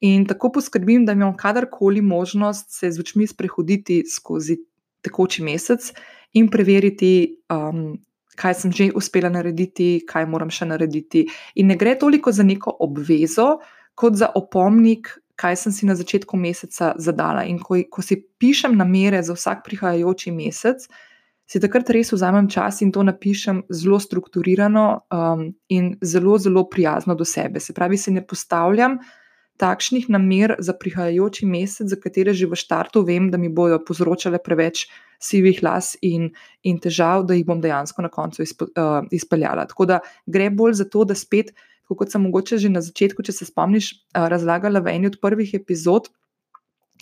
In 0.02 0.26
tako 0.30 0.52
poskrbim, 0.52 1.06
da 1.06 1.12
imam 1.12 1.36
kadarkoli 1.38 2.02
možnost 2.02 2.70
se 2.70 2.92
z 2.92 3.00
očmi 3.00 3.28
sprehoditi 3.28 4.04
skozi 4.06 4.58
tekoči 5.02 5.44
mesec 5.44 5.92
in 6.34 6.50
preveriti, 6.50 7.40
um, 7.50 7.98
kaj 8.38 8.54
sem 8.54 8.72
že 8.72 8.92
uspela 8.96 9.30
narediti, 9.34 10.04
kaj 10.08 10.28
moram 10.30 10.50
še 10.54 10.68
narediti. 10.70 11.26
In 11.56 11.72
ne 11.72 11.78
gre 11.78 11.96
toliko 11.98 12.32
za 12.32 12.44
neko 12.44 12.76
obvezo, 12.80 13.58
kot 13.98 14.16
za 14.20 14.30
opomnik, 14.36 15.10
kaj 15.38 15.56
sem 15.56 15.74
si 15.74 15.86
na 15.90 15.96
začetku 15.98 16.38
meseca 16.38 16.94
zadala. 16.98 17.46
In 17.46 17.58
ko, 17.62 17.80
ko 17.90 18.02
si 18.02 18.20
pišem 18.22 18.78
namere 18.78 19.22
za 19.24 19.34
vsak 19.34 19.64
prihajajoči 19.66 20.34
mesec, 20.34 20.86
si 21.48 21.62
takrat 21.64 21.90
res 21.96 22.12
vzamem 22.12 22.50
čas 22.52 22.82
in 22.84 22.92
to 22.92 23.06
napišem 23.08 23.64
zelo 23.72 23.98
strukturirano 24.04 25.08
um, 25.10 25.48
in 25.72 25.96
zelo, 26.04 26.36
zelo 26.38 26.68
prijazno 26.70 27.16
do 27.16 27.26
sebe. 27.26 27.62
Se 27.64 27.74
pravi, 27.74 27.98
si 27.98 28.12
ne 28.12 28.26
postavljam 28.26 29.00
takšnih 29.58 30.10
namer 30.10 30.56
za 30.60 30.74
prihajajoči 30.74 31.46
mesec, 31.46 31.90
za 31.90 31.98
katere 32.00 32.34
že 32.34 32.48
v 32.48 32.56
štartu 32.56 33.04
vem, 33.06 33.32
da 33.32 33.38
mi 33.38 33.50
bodo 33.50 33.80
povzročale 33.84 34.40
preveč 34.44 34.88
sivih 35.20 35.64
las 35.66 35.96
in, 36.02 36.30
in 36.64 36.78
težav, 36.78 37.26
da 37.26 37.34
jih 37.34 37.46
bom 37.46 37.62
dejansko 37.62 38.06
na 38.06 38.10
koncu 38.14 38.44
izpo, 38.46 38.68
uh, 38.70 39.08
izpeljala. 39.12 39.66
Tako 39.66 39.86
da 39.90 40.00
gre 40.26 40.50
bolj 40.50 40.78
za 40.84 40.86
to, 40.86 41.06
da 41.10 41.18
spet 41.18 41.54
kot 41.96 42.12
sem 42.12 42.22
mogoče 42.22 42.58
že 42.58 42.70
na 42.70 42.82
začetku, 42.84 43.24
če 43.24 43.32
se 43.32 43.46
spomniš, 43.48 43.94
razlagala 44.12 44.82
v 44.84 44.96
eni 44.98 45.08
od 45.08 45.20
prvih 45.24 45.54
epizod, 45.56 46.10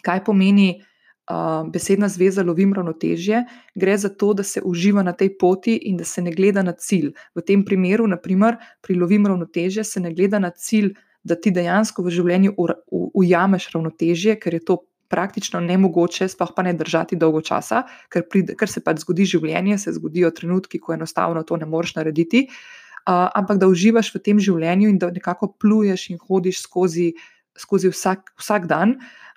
kaj 0.05 0.21
pomeni 0.27 0.67
uh, 0.77 1.65
besedna 1.73 2.09
zveza 2.11 2.43
lovim 2.45 2.73
ravnotežje. 2.73 3.45
Gre 3.73 3.97
za 3.97 4.09
to, 4.13 4.33
da 4.37 4.43
se 4.43 4.61
uživa 4.61 5.01
na 5.03 5.15
tej 5.17 5.33
poti 5.41 5.77
in 5.89 5.97
da 5.97 6.05
se 6.05 6.21
ne 6.21 6.33
gleda 6.35 6.61
na 6.61 6.75
cilj. 6.77 7.15
V 7.33 7.41
tem 7.41 7.65
primeru, 7.65 8.05
naprimer, 8.07 8.59
pri 8.81 8.99
lovim 8.99 9.25
ravnotežje, 9.25 9.83
se 9.83 9.99
ne 9.99 10.13
gleda 10.13 10.39
na 10.39 10.51
cilj, 10.51 10.93
da 11.25 11.35
ti 11.35 11.51
dejansko 11.53 12.05
v 12.05 12.13
življenju 12.13 12.53
ujameš 12.91 13.71
ravnotežje, 13.73 14.39
ker 14.41 14.59
je 14.59 14.67
to. 14.71 14.83
Praktično 15.05 15.59
nemogoče, 15.61 16.25
sploh 16.25 16.49
pa 16.57 16.63
ne 16.65 16.71
držati 16.73 17.13
dolgo 17.21 17.37
časa, 17.45 17.83
ker, 18.09 18.23
pride, 18.25 18.55
ker 18.57 18.65
se 18.67 18.81
pač 18.81 19.03
zgodi 19.03 19.27
življenje, 19.29 19.75
se 19.77 19.91
zgodijo 19.93 20.31
trenutki, 20.33 20.79
ko 20.81 20.95
enostavno 20.95 21.43
to 21.45 21.59
ne 21.61 21.67
moreš 21.69 21.93
narediti. 21.99 22.41
Uh, 22.49 23.27
ampak 23.37 23.59
da 23.61 23.69
uživaš 23.69 24.09
v 24.15 24.23
tem 24.25 24.41
življenju 24.41 24.89
in 24.89 24.97
da 24.97 25.11
nekako 25.13 25.51
pluješ 25.61 26.07
in 26.09 26.17
hodiš 26.17 26.63
skozi, 26.65 27.11
skozi 27.53 27.93
vsak, 27.93 28.33
vsak 28.41 28.65
dan, 28.71 28.95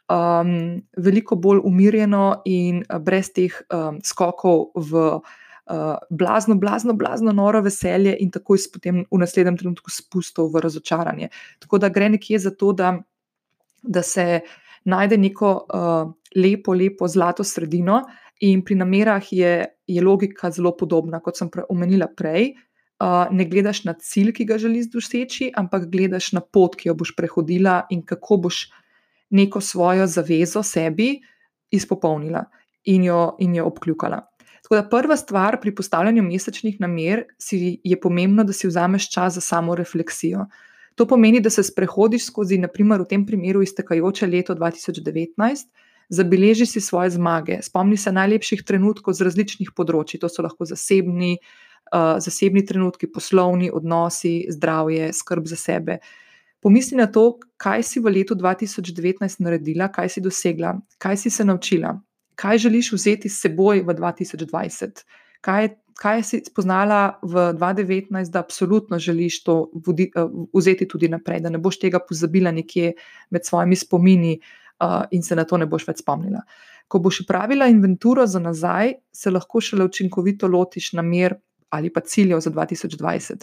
um, 0.09 0.81
veliko 0.97 1.37
bolj 1.37 1.61
umirjeno 1.69 2.41
in 2.49 2.81
brez 3.05 3.29
teh 3.37 3.61
um, 3.69 4.01
skokov 4.01 4.71
v. 4.73 5.05
Uh, 5.21 5.37
blazno, 6.11 6.55
blazno, 6.55 6.95
blazno, 6.95 7.33
noro 7.33 7.61
veselje, 7.63 8.17
in 8.21 8.31
tako 8.31 8.55
je 8.55 8.69
potem 8.73 9.03
v 9.11 9.19
naslednjem 9.21 9.57
trenutku 9.57 9.91
spustil 9.91 10.49
v 10.53 10.63
razočaranje. 10.65 11.29
Tako 11.59 11.79
da 11.79 11.89
gre 11.89 12.09
nekje 12.09 12.39
za 12.39 12.51
to, 12.51 12.73
da, 12.73 12.95
da 13.83 14.03
se 14.03 14.41
najde 14.85 15.19
neko 15.19 15.51
uh, 15.67 16.13
lepo, 16.37 16.73
lepo 16.75 17.09
zlato 17.09 17.45
sredino, 17.45 18.03
in 18.41 18.63
pri 18.63 18.77
namerah 18.79 19.33
je, 19.33 19.67
je 19.87 20.03
logika 20.03 20.51
zelo 20.51 20.77
podobna, 20.77 21.21
kot 21.21 21.37
sem 21.37 21.51
pre, 21.51 21.65
omenila 21.69 22.07
prej 22.17 22.53
uh, 23.03 23.27
ne 23.31 23.45
gledaš 23.45 23.85
na 23.85 23.95
cilj, 23.95 24.33
ki 24.39 24.47
ga 24.49 24.59
želiš 24.59 24.91
doseči, 24.93 25.51
ampak 25.57 25.89
gledaš 25.91 26.33
na 26.37 26.41
pot, 26.41 26.77
ki 26.79 26.91
jo 26.91 26.97
boš 26.99 27.15
prehodila 27.17 27.81
in 27.91 28.03
kako 28.07 28.37
boš 28.49 28.67
neko 29.31 29.61
svojo 29.61 30.07
zavezo 30.07 30.63
sebi 30.63 31.19
izpopolnila 31.71 32.45
in 32.85 33.05
jo, 33.05 33.37
in 33.39 33.55
jo 33.59 33.67
obkljukala. 33.69 34.23
Tako 34.69 34.83
da 34.83 34.89
prva 34.89 35.17
stvar 35.17 35.57
pri 35.61 35.73
postavljanju 35.75 36.23
mesečnih 36.23 36.81
namer 36.81 37.23
si 37.39 37.81
je 37.85 37.97
pomembno, 38.01 38.45
da 38.45 38.53
si 38.53 38.69
vzameš 38.69 39.07
čas 39.11 39.35
za 39.35 39.41
samo 39.41 39.75
refleksijo. 39.75 40.45
To 40.95 41.07
pomeni, 41.07 41.41
da 41.41 41.51
se 41.51 41.63
sprehodiš 41.63 42.27
skozi, 42.27 42.59
naprimer, 42.59 43.01
v 43.01 43.07
tem 43.09 43.25
primeru 43.27 43.63
iztekajoče 43.65 44.27
leto 44.27 44.55
2019. 44.55 45.65
Zabeleži 46.09 46.67
si 46.67 46.81
svoje 46.81 47.11
zmage, 47.17 47.63
spomni 47.63 47.97
se 47.97 48.13
najlepših 48.13 48.61
trenutkov 48.69 49.17
z 49.17 49.25
različnih 49.25 49.73
področji, 49.73 50.21
to 50.21 50.29
so 50.29 50.45
lahko 50.45 50.69
zasebni, 50.69 51.39
uh, 51.89 52.19
zasebni 52.21 52.61
trenutki, 52.69 53.09
poslovni 53.09 53.71
odnosi, 53.73 54.51
zdravje, 54.53 55.15
skrb 55.17 55.49
za 55.49 55.57
sebe. 55.57 55.97
Pomisli 56.61 57.01
na 57.01 57.07
to, 57.09 57.39
kaj 57.57 57.87
si 57.89 58.05
v 58.05 58.13
letu 58.19 58.37
2019 58.37 59.41
naredila, 59.41 59.89
kaj 59.89 60.13
si 60.13 60.21
dosegla, 60.21 60.75
kaj 61.01 61.17
si 61.25 61.33
se 61.33 61.49
naučila, 61.49 61.95
kaj 62.39 62.59
želiš 62.59 62.93
vzeti 62.93 63.29
s 63.29 63.41
seboj 63.43 63.83
v 63.83 63.95
2020, 63.99 65.03
kaj, 65.43 65.69
kaj 65.99 66.23
si 66.23 66.39
spoznala 66.47 67.19
v 67.23 67.51
2019, 67.59 68.31
da 68.31 68.45
absolutno 68.45 68.99
želiš 68.99 69.43
to 69.45 69.57
vodi, 69.75 70.11
uh, 70.15 70.31
vzeti 70.55 70.87
tudi 70.89 71.11
naprej, 71.11 71.43
da 71.43 71.51
ne 71.51 71.59
boš 71.59 71.81
tega 71.83 71.99
pozabila 71.99 72.55
nekje 72.55 72.93
med 73.31 73.47
svojimi 73.47 73.77
spomini 73.77 74.39
uh, 74.39 75.03
in 75.11 75.23
se 75.23 75.37
na 75.37 75.45
to 75.45 75.59
ne 75.59 75.67
boš 75.67 75.89
več 75.89 76.05
spomnila. 76.05 76.45
Ko 76.89 77.03
boš 77.03 77.25
pravila 77.27 77.67
inventuro 77.67 78.27
za 78.27 78.39
nazaj, 78.39 78.95
se 79.13 79.31
lahko 79.31 79.61
šele 79.61 79.85
učinkovito 79.85 80.49
lotiš 80.49 80.93
namer 80.93 81.35
ali 81.69 81.91
pa 81.93 82.01
ciljev 82.01 82.41
za 82.41 82.51
2020. 82.51 83.43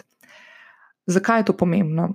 Zakaj 1.06 1.40
je 1.40 1.44
to 1.44 1.52
pomembno? 1.52 2.08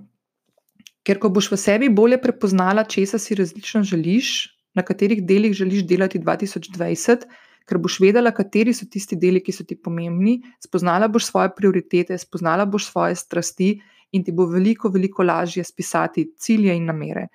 Ker 1.06 1.18
ko 1.18 1.30
boš 1.32 1.48
v 1.54 1.56
sebi 1.56 1.88
bolje 1.88 2.18
prepoznala, 2.20 2.84
česa 2.84 3.18
si 3.18 3.34
resnično 3.34 3.82
želiš, 3.82 4.52
na 4.74 4.82
katerih 4.82 5.22
delih 5.26 5.52
želiš 5.52 5.86
delati 5.86 6.18
2020, 6.18 7.26
ker 7.68 7.78
boš 7.78 7.98
vedela, 8.02 8.32
kateri 8.34 8.74
so 8.74 8.86
tisti 8.90 9.16
deli, 9.16 9.42
ki 9.42 9.54
so 9.54 9.64
ti 9.64 9.76
pomembni, 9.76 10.40
spoznala 10.62 11.08
boš 11.08 11.30
svoje 11.30 11.52
prioritete, 11.56 12.18
spoznala 12.18 12.66
boš 12.66 12.90
svoje 12.90 13.16
strasti 13.16 13.72
in 14.12 14.24
ti 14.24 14.32
bo 14.32 14.46
veliko, 14.46 14.90
veliko 14.92 15.22
lažje 15.22 15.64
spisati 15.64 16.32
cilje 16.36 16.76
in 16.76 16.88
namere. 16.90 17.28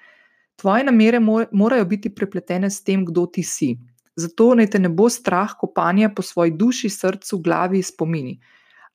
Tvoje 0.58 0.84
namere 0.84 1.20
morajo 1.22 1.86
biti 1.86 2.10
prepletene 2.10 2.70
s 2.70 2.84
tem, 2.84 3.06
kdo 3.06 3.26
ti 3.26 3.44
si. 3.44 3.76
Zato 4.18 4.54
naj 4.58 4.72
te 4.74 4.80
ne 4.82 4.90
bo 4.90 5.10
strah 5.10 5.54
kopanja 5.60 6.10
po 6.10 6.26
svoji 6.26 6.52
duši, 6.58 6.90
srcu, 6.90 7.38
glavi, 7.46 7.84
spomini. 7.86 8.40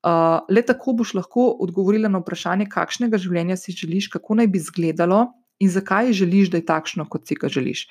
Uh, 0.02 0.40
le 0.50 0.64
tako 0.66 0.96
boš 0.98 1.12
lahko 1.14 1.44
odgovorila 1.62 2.10
na 2.10 2.18
vprašanje, 2.18 2.66
kakšnega 2.66 3.20
življenja 3.22 3.56
si 3.56 3.74
želiš, 3.78 4.08
kako 4.10 4.40
naj 4.40 4.48
bi 4.50 4.58
izgledalo 4.58 5.28
in 5.62 5.70
zakaj 5.70 6.10
želiš, 6.18 6.50
da 6.50 6.58
je 6.58 6.66
takšno, 6.66 7.06
kot 7.06 7.30
si 7.30 7.38
ga 7.38 7.46
želiš. 7.48 7.84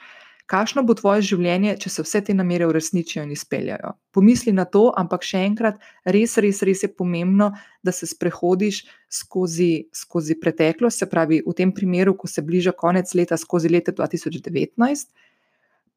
Kakšno 0.49 0.83
bo 0.83 0.95
tvoje 0.97 1.23
življenje, 1.29 1.75
če 1.79 1.89
se 1.89 2.03
vse 2.05 2.21
te 2.27 2.33
namere 2.35 2.67
uresničijo 2.67 3.23
in 3.23 3.31
izpeljajo? 3.35 3.93
Pomisli 4.15 4.53
na 4.55 4.65
to, 4.65 4.87
ampak 4.97 5.23
še 5.25 5.43
enkrat, 5.47 5.79
res, 6.05 6.37
res, 6.43 6.61
res 6.67 6.83
je 6.83 6.89
pomembno, 6.91 7.51
da 7.83 7.93
se 7.95 8.09
sprehodiš 8.09 8.83
skozi, 9.11 9.87
skozi 9.95 10.37
preteklost, 10.41 11.03
se 11.03 11.09
pravi, 11.09 11.41
v 11.45 11.55
tem 11.57 11.71
primeru, 11.75 12.15
ko 12.17 12.27
se 12.27 12.43
bliža 12.45 12.75
konec 12.77 13.13
leta, 13.15 13.39
skozi 13.39 13.71
leto 13.71 13.95
2019, 13.95 15.11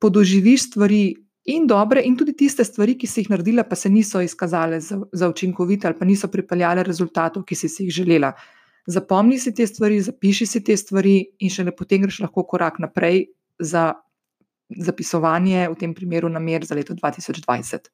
podoživiš 0.02 0.68
stvari 0.70 1.04
in 1.44 1.66
dobre, 1.66 2.02
in 2.04 2.16
tudi 2.16 2.32
tiste 2.36 2.64
stvari, 2.64 2.96
ki 2.98 3.08
si 3.08 3.22
jih 3.22 3.30
naredila, 3.32 3.64
pa 3.68 3.76
se 3.76 3.90
niso 3.92 4.20
izkazale 4.24 4.80
za, 4.80 5.00
za 5.12 5.28
učinkovite 5.28 5.88
ali 5.88 5.98
pa 5.98 6.04
niso 6.08 6.28
pripeljale 6.28 6.82
rezultatov, 6.82 7.44
ki 7.44 7.56
si 7.58 7.70
jih 7.84 7.92
želela. 7.92 8.32
Zapomni 8.86 9.38
si 9.38 9.54
te 9.54 9.66
stvari, 9.66 10.00
zapiši 10.00 10.46
si 10.46 10.60
te 10.64 10.76
stvari, 10.76 11.16
in 11.40 11.50
šele 11.50 11.72
potem 11.76 12.04
greš 12.04 12.20
lahko 12.24 12.44
korak 12.48 12.78
naprej 12.78 13.26
za 13.58 13.92
zapisovanje, 14.78 15.68
v 15.68 15.76
tem 15.78 15.94
primeru, 15.94 16.28
namer 16.28 16.64
za 16.64 16.74
leto 16.74 16.94
2020. 16.94 17.88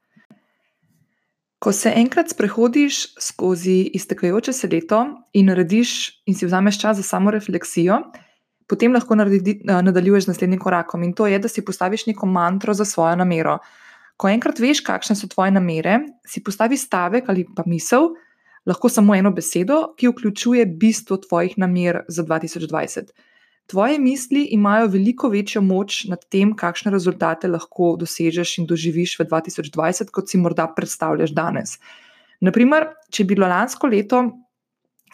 Ko 1.60 1.72
se 1.76 1.92
enkrat 1.96 2.30
sprehodiš 2.32 3.02
skozi 3.20 3.90
iztekajoče 3.94 4.52
se 4.52 4.68
leto 4.72 5.02
in 5.37 5.50
narediš 5.52 6.22
in 6.26 6.34
si 6.34 6.46
vzameš 6.46 6.80
čas 6.80 6.96
za 6.96 7.02
samo 7.02 7.30
refleksijo, 7.30 7.99
potem 8.68 8.94
lahko 8.94 9.18
naredi, 9.18 9.58
nadaljuješ 9.64 10.25
z 10.25 10.32
naslednjim 10.32 10.60
korakom 10.60 11.02
in 11.04 11.12
to 11.12 11.26
je, 11.26 11.38
da 11.38 11.49
si 11.49 11.64
postaviš 11.64 12.06
neko 12.06 12.26
mantro 12.26 12.75
za 12.75 12.84
svojo 12.84 13.16
namero. 13.16 13.58
Ko 14.16 14.28
enkrat 14.28 14.60
veš, 14.60 14.80
kakšne 14.87 15.16
so 15.16 15.28
tvoje 15.28 15.52
namere, 15.52 15.99
si 16.26 16.42
postavi 16.44 16.76
stavek 16.76 17.28
ali 17.28 17.44
pa 17.56 17.64
misel, 17.66 18.14
lahko 18.66 18.88
samo 18.88 19.14
eno 19.14 19.32
besedo, 19.32 19.94
ki 19.99 20.08
vključuje 20.08 20.66
bistvo 20.66 21.16
tvojih 21.16 21.58
namer 21.58 22.04
za 22.08 22.25
2020. 22.25 23.12
Tvoje 23.70 23.98
misli 24.02 24.48
imajo 24.50 24.88
veliko 24.90 25.28
večjo 25.30 25.60
moč 25.62 26.04
nad 26.10 26.24
tem, 26.28 26.56
kakšne 26.58 26.90
rezultate 26.90 27.48
lahko 27.48 27.92
dosežeš 28.00 28.56
in 28.58 28.66
doživiš 28.66 29.14
v 29.20 29.26
2020, 29.30 30.10
kot 30.10 30.30
si 30.30 30.40
morda 30.42 30.66
predstavljaš 30.74 31.30
danes. 31.36 31.76
Naprimer, 32.42 32.88
če 33.14 33.24
bi 33.24 33.36
bilo 33.36 33.46
lansko 33.46 33.86
leto, 33.92 34.24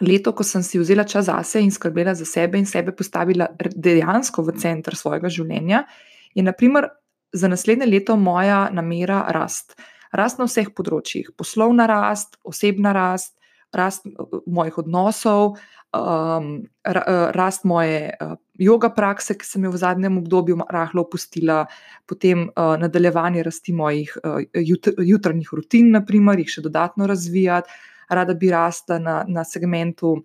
leto, 0.00 0.32
ko 0.32 0.44
sem 0.44 0.64
si 0.64 0.80
vzela 0.80 1.04
čas 1.04 1.28
zase 1.28 1.60
in 1.60 1.72
skrbela 1.74 2.14
za 2.16 2.24
sebe 2.24 2.56
in 2.56 2.64
sebe 2.64 2.96
postavila 2.96 3.50
dejansko 3.60 4.46
v 4.46 4.56
center 4.62 4.96
svojega 4.96 5.28
življenja, 5.28 5.84
je 6.32 6.44
naprimer 6.46 6.88
za 7.36 7.52
naslednje 7.52 7.90
leto 7.92 8.16
moja 8.16 8.70
namera 8.72 9.26
rast. 9.36 9.76
Rast 10.16 10.40
na 10.40 10.48
vseh 10.48 10.72
področjih, 10.72 11.28
poslovna 11.36 11.84
rast, 11.90 12.38
osebna 12.40 12.96
rast, 12.96 13.34
rast 13.76 14.06
mojih 14.46 14.78
odnosov, 14.80 15.58
um, 16.02 16.68
rast 17.34 17.64
moje 17.64 18.12
uh, 18.20 18.36
yoga 18.58 18.90
prakse, 18.94 19.36
ki 19.38 19.46
sem 19.46 19.64
jo 19.66 19.72
v 19.74 19.80
zadnjem 19.80 20.18
obdobju 20.18 20.58
rahlo 20.70 21.04
opustila, 21.06 21.64
potem 22.06 22.46
uh, 22.48 22.76
nadaljevanje 22.80 23.42
rasti 23.46 23.74
mojih 23.76 24.16
uh, 24.22 24.40
jut 24.54 24.88
jutranjih 24.98 25.52
rutin, 25.52 25.90
naprimer, 25.96 26.40
jih 26.40 26.56
še 26.56 26.64
dodatno 26.68 27.08
razvijati, 27.10 27.70
rada 28.08 28.34
bi 28.34 28.50
rasla 28.50 28.98
na, 29.02 29.20
na 29.28 29.44
segmentu. 29.44 30.16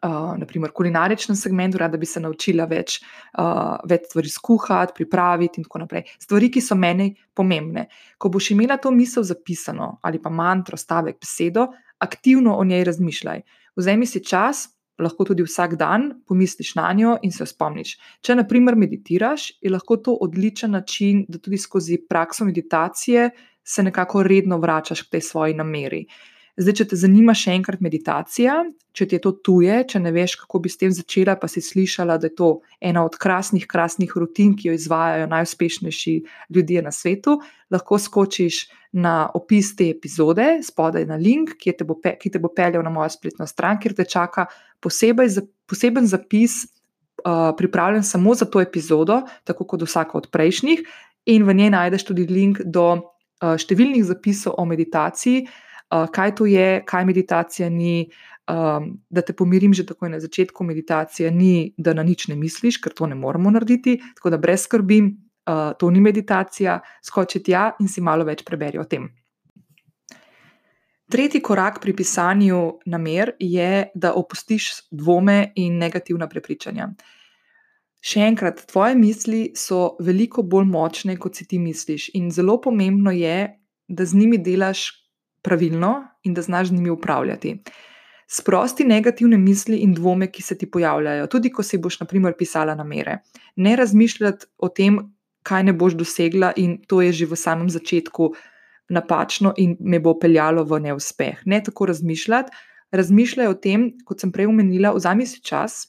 Uh, 0.00 0.32
naprimer, 0.40 0.70
kulinaričnem 0.72 1.36
segmentu, 1.36 1.76
rada 1.76 1.98
bi 2.00 2.08
se 2.08 2.20
naučila 2.20 2.64
več, 2.64 2.94
uh, 3.36 3.74
več 3.84 4.06
stvari 4.08 4.30
skuhati, 4.32 4.94
pripraviti, 4.96 5.60
in 5.60 5.66
tako 5.66 5.82
naprej. 5.82 6.06
Stvari, 6.16 6.48
ki 6.48 6.62
so 6.64 6.78
meni 6.80 7.10
pomembne. 7.36 7.90
Ko 8.16 8.30
boš 8.32 8.54
imela 8.54 8.78
to 8.80 8.90
misel 8.90 9.26
zapisano 9.28 9.98
ali 10.00 10.16
pa 10.22 10.32
mantro, 10.32 10.80
stavek, 10.80 11.20
besedo, 11.20 11.66
aktivno 12.00 12.56
o 12.56 12.64
njej 12.64 12.86
razmišljaj. 12.88 13.44
Vzemi 13.76 14.06
si 14.06 14.20
čas, 14.24 14.68
lahko 15.02 15.24
tudi 15.24 15.44
vsak 15.46 15.76
dan, 15.80 16.10
pomisliš 16.28 16.74
na 16.74 16.92
njo 16.92 17.16
in 17.22 17.32
se 17.32 17.46
spomniš. 17.46 17.96
Če, 18.20 18.36
na 18.36 18.44
primer, 18.48 18.76
meditiraš, 18.76 19.52
je 19.60 19.72
lahko 19.72 19.96
to 19.96 20.16
odličen 20.20 20.76
način, 20.76 21.24
da 21.28 21.38
tudi 21.38 21.58
skozi 21.58 21.98
prakso 22.08 22.44
meditacije 22.44 23.30
se 23.64 23.82
nekako 23.82 24.22
redno 24.22 24.58
vračaš 24.58 25.02
k 25.02 25.16
tej 25.16 25.20
svoji 25.20 25.54
nameri. 25.54 26.06
Zdaj, 26.56 26.74
če 26.76 26.84
te 26.90 26.96
zanima 27.00 27.32
še 27.32 27.54
enkrat 27.56 27.80
meditacija, 27.80 28.58
če 28.92 29.06
ti 29.08 29.16
je 29.16 29.22
to 29.24 29.30
tuje, 29.40 29.78
če 29.88 30.02
ne 30.04 30.10
veš, 30.12 30.34
kako 30.42 30.60
bi 30.60 30.68
s 30.68 30.76
tem 30.82 30.92
začela, 30.92 31.38
pa 31.40 31.48
si 31.48 31.62
slišala, 31.64 32.18
da 32.20 32.28
je 32.28 32.36
to 32.36 32.50
ena 32.76 33.06
od 33.06 33.16
krasnih, 33.16 33.64
krasnih 33.70 34.12
rutin, 34.20 34.52
ki 34.58 34.68
jo 34.68 34.74
izvajajo 34.76 35.30
najuspešnejši 35.32 36.14
ljudje 36.52 36.82
na 36.84 36.92
svetu, 36.92 37.38
lahko 37.72 37.96
skočiš 37.96 38.66
na 38.92 39.30
opis 39.34 39.72
te 39.76 39.88
epizode, 39.90 40.60
spodaj 40.64 41.06
na 41.08 41.16
link, 41.16 41.56
ki 41.60 41.72
te 41.78 41.86
bo, 41.88 41.96
ki 41.96 42.30
te 42.32 42.40
bo 42.42 42.50
peljal 42.52 42.84
na 42.84 42.92
mojo 42.92 43.08
spletno 43.14 43.46
stran, 43.48 43.80
kjer 43.80 43.96
te 43.96 44.04
čaka 44.04 44.46
posebej, 44.84 45.40
poseben 45.68 46.06
zapis, 46.08 46.62
uh, 47.24 47.50
pripravljen 47.56 48.04
samo 48.04 48.36
za 48.36 48.44
to 48.44 48.60
epizodo, 48.60 49.22
tako 49.48 49.66
kot 49.70 49.86
vsaka 49.88 50.18
od 50.18 50.28
prejšnjih, 50.32 50.84
in 51.32 51.44
v 51.48 51.54
njej 51.54 51.72
najdeš 51.72 52.08
tudi 52.10 52.28
link 52.28 52.60
do 52.64 52.86
uh, 52.94 53.54
številnih 53.56 54.04
zapisov 54.04 54.58
o 54.60 54.66
meditaciji 54.68 55.46
kaj 56.12 56.34
to 56.34 56.46
je, 56.46 56.82
kaj 56.86 57.04
meditacija 57.04 57.70
ni. 57.70 58.10
Um, 58.50 58.98
da 59.08 59.22
te 59.22 59.32
pomirim 59.32 59.70
že 59.74 59.84
takoj 59.86 60.10
na 60.10 60.18
začetku, 60.20 60.64
meditacija 60.64 61.30
ni, 61.30 61.74
da 61.78 61.94
na 61.94 62.02
nič 62.02 62.26
ne 62.28 62.34
misliš, 62.36 62.80
ker 62.82 62.92
to 62.92 63.06
ne 63.06 63.14
moremo 63.14 63.50
narediti, 63.54 64.00
tako 64.16 64.32
da 64.34 64.36
brez 64.36 64.64
skrbi, 64.66 64.98
uh, 65.46 65.72
to 65.78 65.90
ni 65.90 66.00
meditacija, 66.00 66.80
skoči 67.04 67.42
tja 67.42 67.70
in 67.80 67.88
si 67.88 68.00
malo 68.00 68.24
več 68.24 68.44
preberi 68.44 68.78
o 68.78 68.84
tem. 68.84 69.08
Tretji 71.12 71.42
korak 71.44 71.80
pri 71.82 71.92
pisanju 71.96 72.60
namer 72.86 73.34
je, 73.38 73.90
da 73.94 74.14
opustiš 74.16 74.70
dvome 74.90 75.52
in 75.60 75.76
negativna 75.76 76.28
prepričanja. 76.28 76.88
Še 78.02 78.22
enkrat, 78.26 78.64
tvoje 78.70 78.96
misli 78.98 79.42
so 79.54 79.92
veliko 80.00 80.42
bolj 80.42 80.64
močne, 80.70 81.18
kot 81.20 81.36
si 81.36 81.44
ti 81.46 81.60
misliš, 81.60 82.08
in 82.18 82.32
zelo 82.34 82.56
pomembno 82.60 83.12
je, 83.12 83.52
da 83.88 84.06
z 84.08 84.18
njimi 84.18 84.40
delaš 84.42 84.88
pravilno 85.44 85.92
in 86.24 86.34
da 86.34 86.42
znaš 86.42 86.72
z 86.72 86.78
njimi 86.78 86.90
upravljati. 86.90 87.58
Sprosti 88.26 88.84
negativne 88.88 89.36
misli 89.38 89.82
in 89.84 89.92
dvome, 89.94 90.30
ki 90.32 90.42
se 90.42 90.56
ti 90.58 90.70
pojavljajo, 90.70 91.26
tudi 91.28 91.52
ko 91.52 91.62
si 91.62 91.78
boš, 91.78 92.00
na 92.00 92.06
primer, 92.08 92.32
pisala 92.38 92.74
namere. 92.74 93.18
Ne 93.56 93.76
razmišljati 93.76 94.46
o 94.58 94.68
tem, 94.72 94.98
kaj 95.42 95.62
ne 95.68 95.72
boš 95.72 95.96
dosegla, 95.98 96.52
in 96.56 96.78
to 96.88 97.00
je 97.02 97.12
že 97.22 97.26
v 97.26 97.38
samem 97.38 97.70
začetku 97.70 98.32
napačno 98.92 99.54
in 99.56 99.76
me 99.80 100.00
bo 100.00 100.14
peljalo 100.18 100.64
v 100.64 100.80
neuspeh. 100.88 101.42
Ne 101.46 101.62
tako 101.64 101.86
razmišljati, 101.86 102.52
razmišljaj 102.92 103.48
o 103.48 103.54
tem, 103.54 103.90
kot 104.04 104.20
sem 104.20 104.32
prej 104.32 104.50
omenila, 104.50 104.92
vzami 104.92 105.26
si 105.26 105.40
čas 105.42 105.86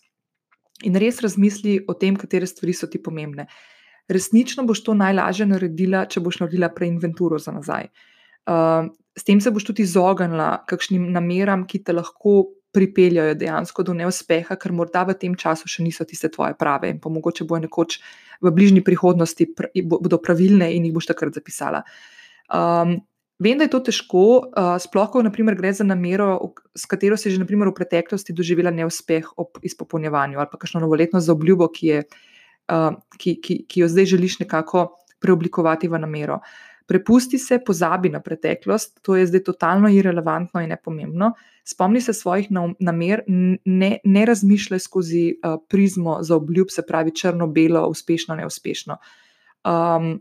in 0.84 0.96
res 1.00 1.22
razmisli 1.24 1.84
o 1.88 1.94
tem, 1.94 2.16
katere 2.20 2.48
stvari 2.48 2.74
so 2.74 2.88
ti 2.88 3.02
pomembne. 3.02 3.48
Resnično 4.12 4.66
boš 4.68 4.84
to 4.84 4.96
najlažje 5.00 5.48
naredila, 5.48 6.06
če 6.06 6.24
boš 6.24 6.42
naredila 6.42 6.70
preinventuro 6.76 7.40
za 7.40 7.54
nazaj. 7.56 7.88
Uh, 8.44 8.90
s 9.16 9.24
tem 9.24 9.40
se 9.40 9.52
boš 9.52 9.70
tudi 9.70 9.86
izognila 9.86 10.66
kakšnim 10.68 11.06
nameram, 11.14 11.64
ki 11.68 11.84
te 11.84 11.96
lahko 11.96 12.52
pripeljajo 12.74 13.38
dejansko 13.38 13.86
do 13.86 13.94
neuspeha, 13.98 14.58
ker 14.58 14.74
morda 14.74 15.06
v 15.08 15.16
tem 15.20 15.38
času 15.38 15.70
še 15.70 15.86
niso 15.86 16.06
tiste 16.10 16.32
tvoje 16.34 16.58
prave 16.60 16.90
in 16.90 17.00
pa 17.02 17.12
mogoče 17.14 17.46
bojo 17.46 17.62
nekoč 17.68 18.00
v 18.42 18.52
bližnji 18.52 18.84
prihodnosti 18.84 19.48
pr 19.54 19.70
bodo 19.86 20.20
pravilne 20.22 20.72
in 20.74 20.88
jih 20.90 20.96
boš 20.96 21.12
takrat 21.12 21.38
zapisala. 21.38 21.84
Um, 22.50 22.98
vem, 23.40 23.62
da 23.62 23.68
je 23.68 23.74
to 23.76 23.84
težko, 23.92 24.26
uh, 24.50 24.74
sploh 24.82 25.08
ko 25.14 25.22
naprimer, 25.26 25.56
gre 25.60 25.72
za 25.74 25.86
namero, 25.86 26.56
s 26.74 26.90
katero 26.90 27.18
si 27.18 27.32
že 27.32 27.40
naprimer, 27.40 27.70
v 27.70 27.78
preteklosti 27.78 28.36
doživela 28.36 28.74
neuspeh 28.74 29.30
ob 29.38 29.62
izpopolnjevanju 29.62 30.42
ali 30.42 30.52
pa 30.52 30.58
kakšno 30.58 30.84
novoletno 30.84 31.22
zaobljubo, 31.22 31.70
ki, 31.70 31.88
je, 31.88 32.04
uh, 32.74 32.92
ki, 33.18 33.38
ki, 33.38 33.64
ki 33.70 33.86
jo 33.86 33.88
zdaj 33.88 34.12
želiš 34.18 34.42
nekako 34.44 34.90
preoblikovati 35.24 35.88
v 35.88 36.02
namero. 36.02 36.42
Uh, 36.42 36.73
Prepusti 36.88 37.40
se, 37.40 37.60
pozabi 37.66 38.10
na 38.10 38.20
preteklost, 38.20 39.00
to 39.02 39.16
je 39.16 39.28
zdaj 39.28 39.44
totalno 39.44 39.90
irrelevantno 39.90 40.62
in 40.62 40.70
nepomembno. 40.70 41.32
Spomni 41.64 42.02
se 42.02 42.14
svojih 42.14 42.50
namer, 42.80 43.24
ne, 43.28 43.98
ne 44.04 44.26
razmišljaj 44.26 44.80
skozi 44.80 45.24
uh, 45.32 45.62
prizmo 45.70 46.18
za 46.24 46.36
obljub, 46.36 46.68
se 46.70 46.84
pravi 46.88 47.16
črno-belo, 47.16 47.86
uspešno, 47.88 48.36
neuspešno. 48.36 48.98
Um, 49.64 50.18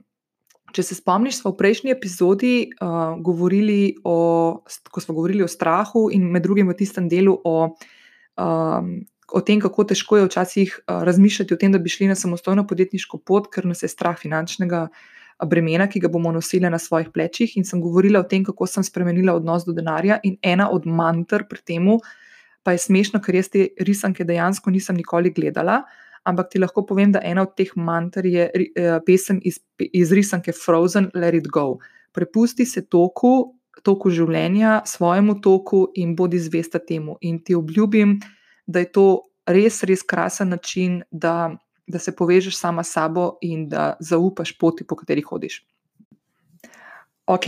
če 0.72 0.82
se 0.86 0.94
spomniš, 0.94 1.40
smo 1.40 1.50
v 1.50 1.58
prejšnji 1.58 1.90
epizodi 1.90 2.54
uh, 2.78 3.18
govorili 3.18 3.96
o, 4.04 4.62
ko 4.90 5.00
smo 5.02 5.14
govorili 5.14 5.42
o 5.42 5.50
strahu 5.50 6.08
in 6.14 6.30
med 6.30 6.46
drugim 6.46 6.70
v 6.70 6.78
tistem 6.78 7.08
delu 7.10 7.40
o. 7.44 7.72
Um, 8.38 9.00
O 9.32 9.40
tem, 9.40 9.62
kako 9.64 9.86
težko 9.88 10.18
je 10.18 10.26
včasih 10.26 10.72
uh, 10.76 10.98
razmišljati 11.08 11.54
o 11.54 11.56
tem, 11.56 11.72
da 11.72 11.78
bi 11.80 11.88
šli 11.88 12.04
na 12.10 12.14
samostojno 12.14 12.66
podjetniško 12.68 13.16
pot, 13.24 13.46
ker 13.48 13.64
nas 13.64 13.80
je 13.80 13.88
strah 13.88 14.18
finančnega 14.20 14.82
uh, 14.90 15.21
bremena, 15.46 15.88
ki 15.88 16.00
ga 16.00 16.08
bomo 16.08 16.32
nosili 16.32 16.70
na 16.70 16.78
svojih 16.78 17.10
plečih. 17.14 17.56
In 17.56 17.64
sem 17.64 17.80
govorila 17.80 18.20
o 18.20 18.28
tem, 18.28 18.44
kako 18.44 18.66
sem 18.66 18.84
spremenila 18.84 19.34
odnos 19.34 19.64
do 19.64 19.72
denarja. 19.72 20.20
In 20.22 20.36
ena 20.42 20.70
od 20.70 20.86
mantr 20.86 21.46
pri 21.48 21.62
tem, 21.64 21.88
pa 22.62 22.72
je 22.72 22.82
smešno, 22.84 23.20
ker 23.20 23.34
jaz 23.34 23.50
te 23.50 23.68
risanke 23.80 24.24
dejansko 24.24 24.70
nisem 24.70 24.96
nikoli 24.96 25.32
gledala. 25.34 25.82
Ampak 26.24 26.52
ti 26.52 26.60
lahko 26.62 26.84
povem, 26.86 27.10
da 27.12 27.20
ena 27.24 27.42
od 27.42 27.56
teh 27.58 27.72
mantr 27.76 28.26
je 28.26 28.46
eh, 28.54 29.00
pesem 29.06 29.40
iz, 29.42 29.58
iz 29.78 30.12
risanke 30.12 30.52
Frozen, 30.52 31.10
Let 31.14 31.34
It 31.34 31.48
Go. 31.50 31.78
Prepusti 32.12 32.66
se 32.66 32.84
toku, 32.86 33.56
toku 33.82 34.10
življenja, 34.10 34.82
svojemu 34.86 35.40
toku 35.42 35.88
in 35.98 36.14
bodi 36.16 36.38
zvesta 36.38 36.78
temu. 36.78 37.16
In 37.20 37.40
ti 37.42 37.56
obljubim, 37.58 38.20
da 38.66 38.84
je 38.84 38.92
to 38.92 39.06
res, 39.48 39.82
res 39.82 40.04
krasen 40.06 40.52
način, 40.54 41.02
da 41.10 41.50
da 41.86 41.98
se 41.98 42.14
povežeš 42.16 42.56
sama 42.56 42.82
s 42.82 42.92
sabo 42.92 43.36
in 43.40 43.68
da 43.68 43.96
zaupaš 44.00 44.58
poti, 44.58 44.84
po 44.84 44.96
kateri 44.96 45.22
hodiš. 45.22 45.62
Ok, 47.26 47.46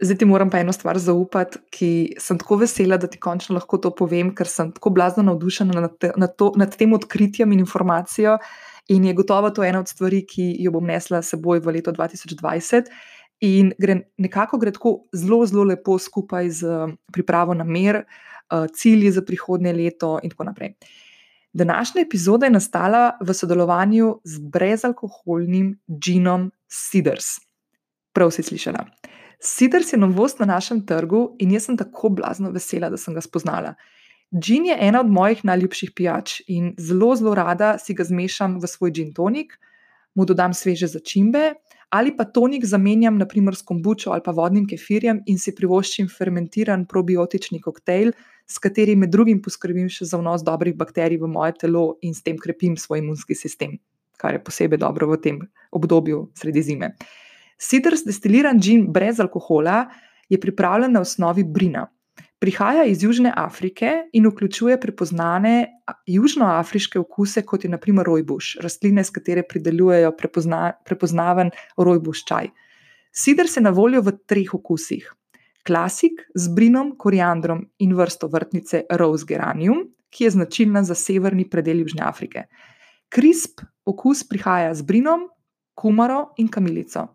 zdaj 0.00 0.18
ti 0.18 0.24
moram 0.24 0.50
pa 0.50 0.58
eno 0.58 0.72
stvar 0.72 0.98
zaupati, 0.98 1.58
ki 1.70 1.90
sem 2.20 2.38
tako 2.38 2.60
vesela, 2.62 2.96
da 2.96 3.06
ti 3.06 3.20
končno 3.20 3.56
lahko 3.56 3.78
to 3.78 3.92
povem, 3.94 4.34
ker 4.34 4.48
sem 4.50 4.72
tako 4.72 4.90
blazno 4.90 5.22
navdušena 5.26 5.80
nad, 5.80 5.98
te, 5.98 6.12
nad, 6.16 6.36
to, 6.36 6.52
nad 6.56 6.76
tem 6.76 6.92
odkritjem 6.92 7.52
in 7.52 7.64
informacijo. 7.64 8.38
In 8.88 9.04
je 9.04 9.14
gotovo 9.14 9.50
to 9.50 9.64
ena 9.64 9.80
od 9.82 9.88
stvari, 9.88 10.22
ki 10.26 10.44
jo 10.62 10.70
bom 10.70 10.86
nesla 10.86 11.22
seboj 11.22 11.60
v 11.64 11.78
leto 11.78 11.92
2020. 11.92 12.90
In 13.46 13.72
gre, 13.78 13.98
nekako 14.18 14.60
gre 14.62 14.72
tako 14.72 14.92
zelo, 15.12 15.42
zelo 15.46 15.64
lepo 15.66 15.98
skupaj 15.98 16.50
z 16.50 16.76
pripravo 17.12 17.54
na 17.54 17.64
mer, 17.64 18.04
eh, 18.04 18.68
cilji 18.74 19.10
za 19.10 19.22
prihodnje 19.22 19.72
leto 19.72 20.18
in 20.22 20.30
tako 20.30 20.44
naprej. 20.44 20.76
Današnja 21.56 22.02
epizoda 22.02 22.46
je 22.46 22.50
nastala 22.52 23.18
v 23.20 23.34
sodelovanju 23.34 24.20
z 24.24 24.38
brezalkoholnim 24.38 25.78
džinom 25.88 26.50
Siders. 26.68 27.24
Prav 28.12 28.30
si 28.30 28.42
slišala. 28.42 28.82
Siders 29.40 29.92
je 29.92 29.98
novost 29.98 30.38
na 30.38 30.46
našem 30.46 30.82
trgu 30.86 31.36
in 31.38 31.54
jaz 31.56 31.64
sem 31.64 31.78
tako 31.80 32.10
blazno 32.12 32.50
vesela, 32.52 32.90
da 32.92 33.00
sem 33.00 33.14
ga 33.14 33.24
spoznala. 33.24 33.72
Džin 34.36 34.66
je 34.66 34.76
ena 34.80 35.00
od 35.00 35.08
mojih 35.08 35.44
najljubših 35.44 35.94
pijač 35.96 36.42
in 36.46 36.74
zelo, 36.78 37.14
zelo 37.16 37.34
rada 37.34 37.78
si 37.78 37.94
ga 37.94 38.04
zmešam 38.04 38.60
v 38.60 38.68
svoj 38.68 38.92
džin 38.92 39.14
tonik, 39.16 39.56
mu 40.14 40.28
dodam 40.28 40.52
sveže 40.52 40.92
začimbe 40.92 41.54
Ali 41.90 42.16
pa 42.16 42.24
tonik 42.24 42.64
zamenjam 42.64 43.18
naprimer 43.18 43.54
s 43.54 43.62
kombučo 43.62 44.10
ali 44.10 44.22
pa 44.24 44.32
vodnim 44.34 44.66
kefirjem 44.66 45.22
in 45.26 45.38
si 45.38 45.54
privoščim 45.54 46.08
fermentiran 46.10 46.86
probiotični 46.86 47.60
koktejl, 47.62 48.10
s 48.46 48.58
katerim 48.62 49.02
med 49.02 49.10
drugim 49.10 49.42
poskrbim 49.42 49.88
še 49.90 50.06
za 50.06 50.20
vnos 50.20 50.44
dobrih 50.46 50.76
bakterij 50.78 51.18
v 51.20 51.30
moje 51.30 51.56
telo 51.62 51.98
in 52.02 52.14
s 52.14 52.22
tem 52.22 52.38
krepim 52.38 52.76
svoj 52.78 53.02
imunski 53.02 53.34
sistem, 53.34 53.78
kar 54.16 54.36
je 54.36 54.42
posebej 54.42 54.80
dobro 54.82 55.10
v 55.10 55.20
tem 55.20 55.40
obdobju 55.74 56.30
sredi 56.38 56.62
zime. 56.62 56.94
Sidr, 57.58 57.96
destiliran 58.04 58.60
gin 58.60 58.86
brez 58.92 59.20
alkohola, 59.20 59.86
je 60.28 60.38
pripravljen 60.40 60.92
na 60.92 61.00
osnovi 61.00 61.44
brina. 61.44 61.86
Prihaja 62.38 62.84
iz 62.84 63.02
Južne 63.02 63.32
Afrike 63.36 63.90
in 64.12 64.26
vključuje 64.28 64.76
prepoznane 64.80 65.66
južnoafriške 66.06 66.98
okuse, 67.00 67.42
kot 67.42 67.64
je 67.64 67.70
naprimer 67.72 68.04
rojbuš, 68.04 68.58
rastline, 68.60 69.04
s 69.04 69.10
katere 69.10 69.42
pridelujejo 69.48 70.12
prepozna, 70.18 70.72
prepoznaven 70.84 71.50
rojbuš 71.76 72.24
čaj. 72.28 72.50
Sider 73.12 73.48
se 73.48 73.60
na 73.60 73.72
voljo 73.72 74.02
v 74.04 74.12
treh 74.28 74.52
okusih: 74.54 75.08
klasik 75.66 76.22
z 76.34 76.48
brinom, 76.54 76.94
koriandrom 76.98 77.64
in 77.82 77.94
vrsto 77.98 78.28
vrtnice 78.30 78.84
Rose 78.90 79.26
Geranium, 79.26 79.82
ki 80.10 80.24
je 80.24 80.30
značilna 80.30 80.84
za 80.86 80.94
severni 80.94 81.48
predel 81.50 81.82
Južne 81.82 82.04
Afrike. 82.06 82.46
Crisp 83.14 83.60
okus 83.84 84.22
prihaja 84.28 84.74
z 84.74 84.86
brinom, 84.86 85.26
kumaro 85.74 86.32
in 86.38 86.48
kamilico, 86.48 87.06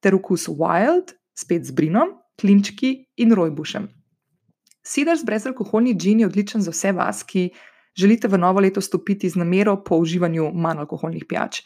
ter 0.00 0.14
okus 0.14 0.48
wild, 0.48 1.14
spet 1.34 1.66
z 1.66 1.74
brinom, 1.74 2.14
klinčki 2.40 3.08
in 3.16 3.34
rojbušem. 3.34 3.88
Siders 4.82 5.24
brezalkoholni 5.26 5.94
gin 5.98 6.22
je 6.22 6.26
odličen 6.26 6.62
za 6.62 6.72
vse 6.72 6.92
vas, 6.96 7.22
ki 7.22 7.50
želite 7.98 8.28
v 8.28 8.38
novo 8.38 8.60
leto 8.60 8.80
stopiti 8.80 9.28
z 9.28 9.36
namero 9.36 9.76
po 9.84 9.98
uživanju 9.98 10.52
manj 10.54 10.86
alkoholnih 10.86 11.26
pijač, 11.28 11.60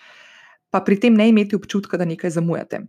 pa 0.71 0.81
pri 0.81 0.97
tem 1.01 1.14
ne 1.14 1.29
imeti 1.29 1.57
občutka, 1.57 1.97
da 2.01 2.09
nekaj 2.09 2.31
zamujate. 2.31 2.81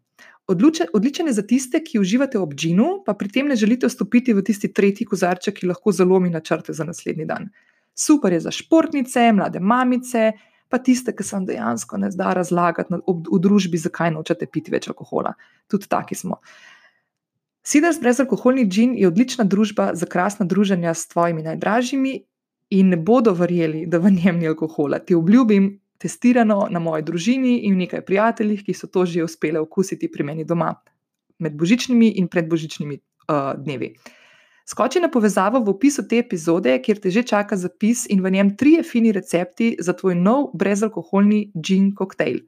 Odličen 0.47 1.27
je 1.27 1.33
za 1.33 1.43
tiste, 1.47 1.79
ki 1.83 1.99
uživate 1.99 2.39
ob 2.39 2.53
ginu, 2.53 3.03
pa 3.05 3.13
pri 3.13 3.29
tem 3.31 3.47
ne 3.47 3.55
želite 3.55 3.87
vstopiti 3.87 4.33
v 4.33 4.43
tisti 4.43 4.73
tretji 4.73 5.07
kozarček, 5.07 5.61
ki 5.61 5.69
lahko 5.69 5.91
zalomi 5.91 6.29
načrte 6.29 6.73
za 6.73 6.83
naslednji 6.83 7.25
dan. 7.25 7.47
Super 7.95 8.33
je 8.33 8.39
za 8.39 8.51
športnice, 8.51 9.31
mlade 9.31 9.59
mamice, 9.59 10.31
pa 10.69 10.77
tiste, 10.83 11.13
ki 11.15 11.23
se 11.23 11.35
vam 11.35 11.45
dejansko 11.45 11.97
ne 11.97 12.11
zda 12.11 12.33
razlagati 12.33 12.99
v 13.07 13.39
družbi, 13.39 13.77
zakaj 13.77 14.11
nočete 14.11 14.49
piti 14.49 14.73
več 14.73 14.89
alkohola. 14.91 15.35
Tudi 15.71 15.87
taki 15.87 16.15
smo. 16.15 16.41
Siders 17.63 18.01
brezalkoholni 18.01 18.65
gin 18.67 18.97
je 18.99 19.07
odlična 19.07 19.45
družba 19.47 19.93
za 19.95 20.05
krasna 20.05 20.45
druženja 20.45 20.93
s 20.93 21.07
tvojimi 21.07 21.45
najdražjimi 21.45 22.17
in 22.75 22.89
ne 22.89 22.97
bodo 22.97 23.31
verjeli, 23.37 23.85
da 23.87 24.01
v 24.03 24.11
njem 24.11 24.41
ni 24.41 24.49
alkohola. 24.49 24.99
Ti 24.99 25.15
obljubim, 25.15 25.69
testirano 26.03 26.65
na 26.69 26.79
moji 26.83 27.05
družini 27.07 27.61
in 27.67 27.77
nekaj 27.79 28.03
prijateljih, 28.05 28.65
ki 28.67 28.75
so 28.75 28.91
to 28.91 29.05
že 29.05 29.23
uspeli 29.23 29.61
okusiti 29.61 30.11
pri 30.11 30.23
meni 30.27 30.43
doma 30.45 30.73
med 31.39 31.55
božičnimi 31.59 32.13
in 32.19 32.27
predbožičnimi 32.27 32.99
uh, 32.99 33.53
dnevi. 33.57 33.93
Skoči 34.65 35.01
na 35.03 35.09
povezavo 35.11 35.59
v 35.59 35.73
opisu 35.75 36.05
te 36.07 36.21
epizode, 36.23 36.71
kjer 36.79 36.99
te 37.03 37.11
že 37.11 37.23
čaka 37.27 37.57
zapis 37.59 38.05
in 38.07 38.23
v 38.23 38.31
njem 38.31 38.53
trije 38.57 38.83
fini 38.83 39.11
recepti 39.11 39.75
za 39.79 39.93
tvoj 39.93 40.15
nov 40.15 40.51
brezalkoholni 40.55 41.51
gin 41.55 41.91
koktejl. 41.95 42.39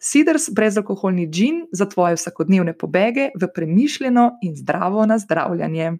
Siders 0.00 0.48
brezalkoholni 0.54 1.26
gin 1.28 1.66
za 1.72 1.84
tvoje 1.84 2.16
vsakodnevne 2.16 2.72
pobege 2.72 3.30
v 3.34 3.48
premišljeno 3.54 4.38
in 4.42 4.56
zdravo 4.56 5.04
nazdravljanje. 5.06 5.98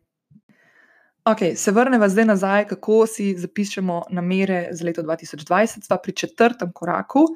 Ok, 1.29 1.39
se 1.57 1.71
vrnemo 1.71 2.09
zdaj 2.09 2.25
nazaj, 2.25 2.65
kako 2.69 3.07
si 3.07 3.35
zapišemo 3.37 4.03
namere 4.11 4.69
za 4.73 4.85
leto 4.85 5.03
2020, 5.03 5.85
pa 5.89 5.99
pri 6.01 6.13
četrtem 6.13 6.71
koraku, 6.73 7.27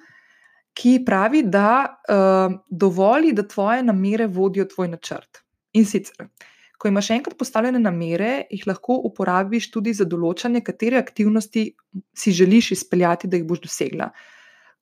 ki 0.73 1.03
pravi, 1.07 1.43
da 1.43 2.01
uh, 2.09 2.55
dovoli, 2.71 3.33
da 3.33 3.45
tvoje 3.49 3.83
namere 3.83 4.27
vodijo 4.27 4.65
tvoj 4.65 4.89
načrt. 4.89 5.43
In 5.73 5.85
sicer, 5.85 6.29
ko 6.79 6.89
imaš 6.89 7.11
enkrat 7.11 7.37
postavljene 7.39 7.79
namere, 7.79 8.47
jih 8.51 8.65
lahko 8.67 8.97
uporabiš 9.11 9.69
tudi 9.71 9.93
za 9.93 10.09
določanje, 10.09 10.65
katere 10.65 10.97
aktivnosti 10.99 11.67
si 12.17 12.33
želiš 12.33 12.73
izpeljati, 12.79 13.29
da 13.29 13.37
jih 13.37 13.45
boš 13.45 13.67
dosegla. 13.67 14.09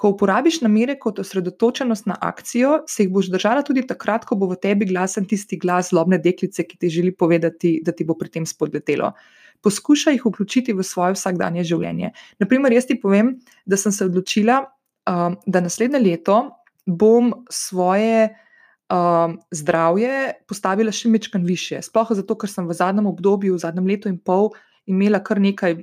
Ko 0.00 0.14
uporabiš 0.14 0.62
namere 0.64 0.94
kot 0.96 1.18
osredotočenost 1.20 2.06
na 2.08 2.16
akcijo, 2.24 2.78
se 2.88 3.04
jih 3.04 3.10
boš 3.12 3.28
držala 3.34 3.60
tudi 3.66 3.84
takrat, 3.86 4.24
ko 4.24 4.38
bo 4.40 4.48
v 4.48 4.56
tebi 4.56 4.88
glasen 4.88 5.26
tisti 5.28 5.58
glas 5.60 5.90
zlobne 5.90 6.16
deklice, 6.18 6.64
ki 6.64 6.78
ti 6.80 6.88
želi 6.88 7.12
povedati, 7.12 7.74
da 7.84 7.92
ti 7.92 8.06
bo 8.08 8.16
pri 8.16 8.32
tem 8.32 8.46
spodletelo. 8.48 9.12
Poskušaj 9.60 10.16
jih 10.16 10.24
vključiti 10.24 10.72
v 10.72 10.86
svoje 10.86 11.18
vsakdanje 11.18 11.66
življenje. 11.68 12.14
Naprimer, 12.40 12.72
jaz 12.72 12.88
ti 12.88 12.96
povem, 13.00 13.34
da 13.68 13.76
sem 13.76 13.92
se 13.92 14.08
odločila, 14.08 14.62
um, 15.10 15.36
da 15.46 15.60
naslednje 15.60 16.00
leto 16.00 16.38
bom 16.86 17.34
svoje 17.52 18.30
um, 18.88 19.36
zdravje 19.52 20.32
postavila 20.48 20.92
še 20.92 21.12
mečkan 21.12 21.44
više. 21.44 21.82
Sploh 21.84 22.16
zato, 22.16 22.38
ker 22.40 22.50
sem 22.50 22.64
v 22.68 22.76
zadnjem 22.76 23.12
obdobju, 23.12 23.58
v 23.58 23.62
zadnjem 23.62 23.92
letu 23.92 24.08
in 24.08 24.16
pol, 24.18 24.50
imela 24.88 25.20
kar 25.20 25.40
nekaj 25.40 25.76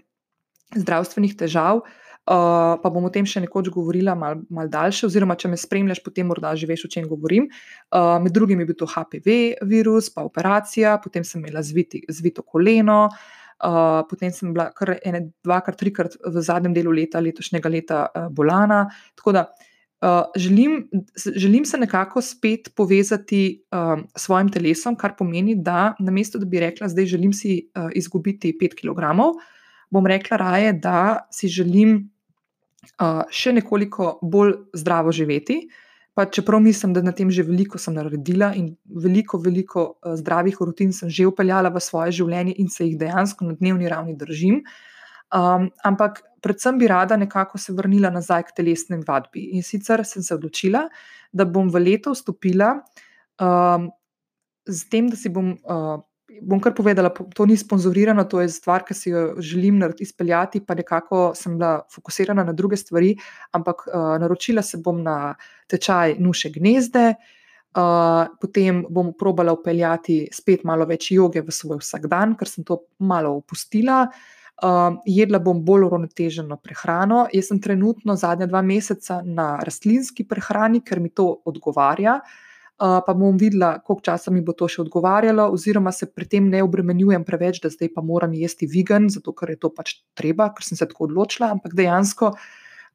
zdravstvenih 0.75 1.37
težav. 1.37 1.85
Uh, 2.27 2.75
pa 2.83 2.89
bom 2.91 3.05
o 3.07 3.09
tem 3.13 3.23
še 3.23 3.39
nekoč 3.39 3.69
govorila, 3.71 4.11
malo 4.11 4.41
mal 4.51 4.67
daljše, 4.67 5.05
oziroma 5.07 5.37
če 5.39 5.47
me 5.47 5.55
spremljaš, 5.55 6.01
potem 6.03 6.27
morda 6.27 6.51
že 6.59 6.67
veš, 6.67 6.83
o 6.83 6.89
čem 6.91 7.05
govorim. 7.07 7.45
Uh, 7.87 8.17
med 8.19 8.35
drugim 8.35 8.59
je 8.59 8.65
bil 8.67 8.75
to 8.75 8.87
HPV 8.91 9.37
virus, 9.63 10.09
pa 10.11 10.25
operacija, 10.27 10.97
potem 10.99 11.23
sem 11.23 11.39
imela 11.39 11.63
zviti, 11.63 12.01
zvito 12.11 12.43
koleno, 12.43 13.05
uh, 13.63 14.03
potem 14.09 14.33
sem 14.35 14.51
bila 14.51 14.73
kar 14.75 14.97
ene, 14.97 15.29
dvakrat, 15.47 15.79
trikrat 15.79 16.19
v 16.19 16.43
zadnjem 16.43 16.75
delu 16.75 16.97
leta, 16.99 17.23
letošnjega 17.23 17.71
leta, 17.71 18.01
uh, 18.11 18.27
bolana. 18.27 18.81
Tako 19.15 19.35
da 19.39 19.45
uh, 19.47 20.27
želim, 20.35 20.83
želim 21.15 21.63
se 21.65 21.79
nekako 21.79 22.19
spet 22.21 22.73
povezati 22.75 23.63
uh, 23.71 24.03
s 24.11 24.27
svojim 24.27 24.51
telesom, 24.51 24.99
kar 24.99 25.15
pomeni, 25.15 25.55
da 25.55 25.93
namesto 26.03 26.43
da 26.43 26.45
bi 26.45 26.59
rekla, 26.59 26.91
zdaj 26.91 27.07
želim 27.15 27.31
si 27.31 27.69
uh, 27.71 27.87
izgubiti 27.95 28.51
5 28.51 28.75
kg. 28.83 29.15
Bom 29.89 30.03
rekla 30.03 30.43
raje, 30.43 30.73
da 30.73 31.23
si 31.31 31.47
želim 31.47 32.16
uh, 33.01 33.25
še 33.29 33.53
nekoliko 33.57 34.17
bolj 34.21 34.55
zdravo 34.77 35.11
živeti. 35.11 35.67
Pa 36.17 36.25
čeprav 36.25 36.61
mislim, 36.65 36.95
da 36.97 37.03
na 37.05 37.13
tem 37.13 37.29
že 37.31 37.45
veliko 37.45 37.77
sem 37.77 37.93
naredila 37.93 38.49
in 38.57 38.71
veliko, 38.89 39.37
veliko 39.37 39.83
uh, 40.01 40.15
zdravih 40.17 40.57
rutin 40.61 40.93
sem 40.93 41.09
že 41.09 41.27
upeljala 41.29 41.69
v 41.69 41.83
svoje 41.83 42.17
življenje 42.21 42.55
in 42.57 42.69
se 42.73 42.87
jih 42.87 42.97
dejansko 42.97 43.45
na 43.45 43.57
dnevni 43.59 43.89
ravni 43.89 44.17
držim. 44.17 44.63
Um, 45.27 45.69
ampak 45.83 46.23
predvsem 46.41 46.79
bi 46.79 46.87
rada 46.87 47.17
nekako 47.17 47.59
se 47.59 47.73
vrnila 47.75 48.09
nazaj 48.09 48.47
k 48.49 48.57
telesni 48.61 49.01
vadbi. 49.07 49.49
In 49.57 49.63
sicer 49.63 50.05
sem 50.05 50.23
se 50.23 50.33
odločila, 50.35 50.87
da 51.33 51.45
bom 51.45 51.69
v 51.69 51.83
leto 51.83 52.13
vstopila 52.15 52.77
um, 53.41 53.89
z 54.67 54.89
tem, 54.89 55.09
da 55.11 55.19
si 55.19 55.29
bom 55.29 55.53
uh, 55.53 55.99
bom 56.41 56.59
kar 56.59 56.73
povedala, 56.75 57.09
to 57.09 57.45
ni 57.47 57.55
sponzorirano, 57.57 58.25
to 58.27 58.41
je 58.43 58.51
stvar, 58.51 58.83
ki 58.83 58.93
si 58.93 59.09
jo 59.09 59.35
želim 59.39 59.79
izpeljati, 59.99 60.59
pa 60.65 60.75
nekako 60.75 61.31
sem 61.35 61.57
bila 61.57 61.81
fokusirana 61.93 62.43
na 62.43 62.53
druge 62.53 62.77
stvari, 62.77 63.15
ampak 63.51 63.87
uh, 63.87 64.17
naročila 64.19 64.61
se 64.61 64.77
bom 64.77 65.01
na 65.03 65.35
tečaj 65.67 66.17
nuše 66.19 66.49
gnezde. 66.49 67.13
Uh, 67.77 68.25
potem 68.41 68.85
bom 68.89 69.13
probala 69.13 69.53
upeljati 69.53 70.29
spet 70.33 70.63
malo 70.63 70.85
več 70.85 71.11
joge 71.11 71.43
v 71.45 71.53
svoj 71.53 71.77
vsakdan, 71.83 72.33
ker 72.35 72.49
sem 72.49 72.65
to 72.65 72.79
malo 72.99 73.35
opustila. 73.37 74.07
Uh, 74.57 74.97
jedla 75.05 75.37
bom 75.39 75.59
bolj 75.63 75.85
uravnoteženo 75.85 76.57
prehrano. 76.57 77.27
Jaz 77.33 77.51
sem 77.51 77.61
trenutno 77.61 78.15
zadnja 78.17 78.47
dva 78.49 78.63
meseca 78.65 79.21
na 79.23 79.59
rastlinski 79.61 80.25
prehrani, 80.25 80.81
ker 80.81 80.99
mi 80.99 81.13
to 81.13 81.29
odgovarja. 81.45 82.17
Uh, 82.17 82.46
pa 82.77 83.13
bom 83.17 83.37
videla, 83.37 83.79
koliko 83.81 84.05
časa 84.05 84.31
mi 84.31 84.43
bo 84.45 84.53
to 84.53 84.67
še 84.69 84.83
odgovarjalo, 84.83 85.47
oziroma 85.53 85.91
se 85.91 86.05
pri 86.13 86.27
tem 86.29 86.49
ne 86.49 86.61
obremenjujem 86.61 87.25
preveč, 87.25 87.57
da 87.63 87.71
zdaj 87.73 87.89
pa 87.95 88.03
moram 88.05 88.35
jesti 88.37 88.69
vegan, 88.69 89.09
zato 89.09 89.33
ker 89.33 89.55
je 89.55 89.59
to 89.63 89.71
pač 89.73 89.95
treba, 90.17 90.51
ker 90.53 90.65
sem 90.65 90.77
se 90.77 90.85
tako 90.85 91.07
odločila, 91.07 91.49
ampak 91.55 91.73
dejansko 91.77 92.35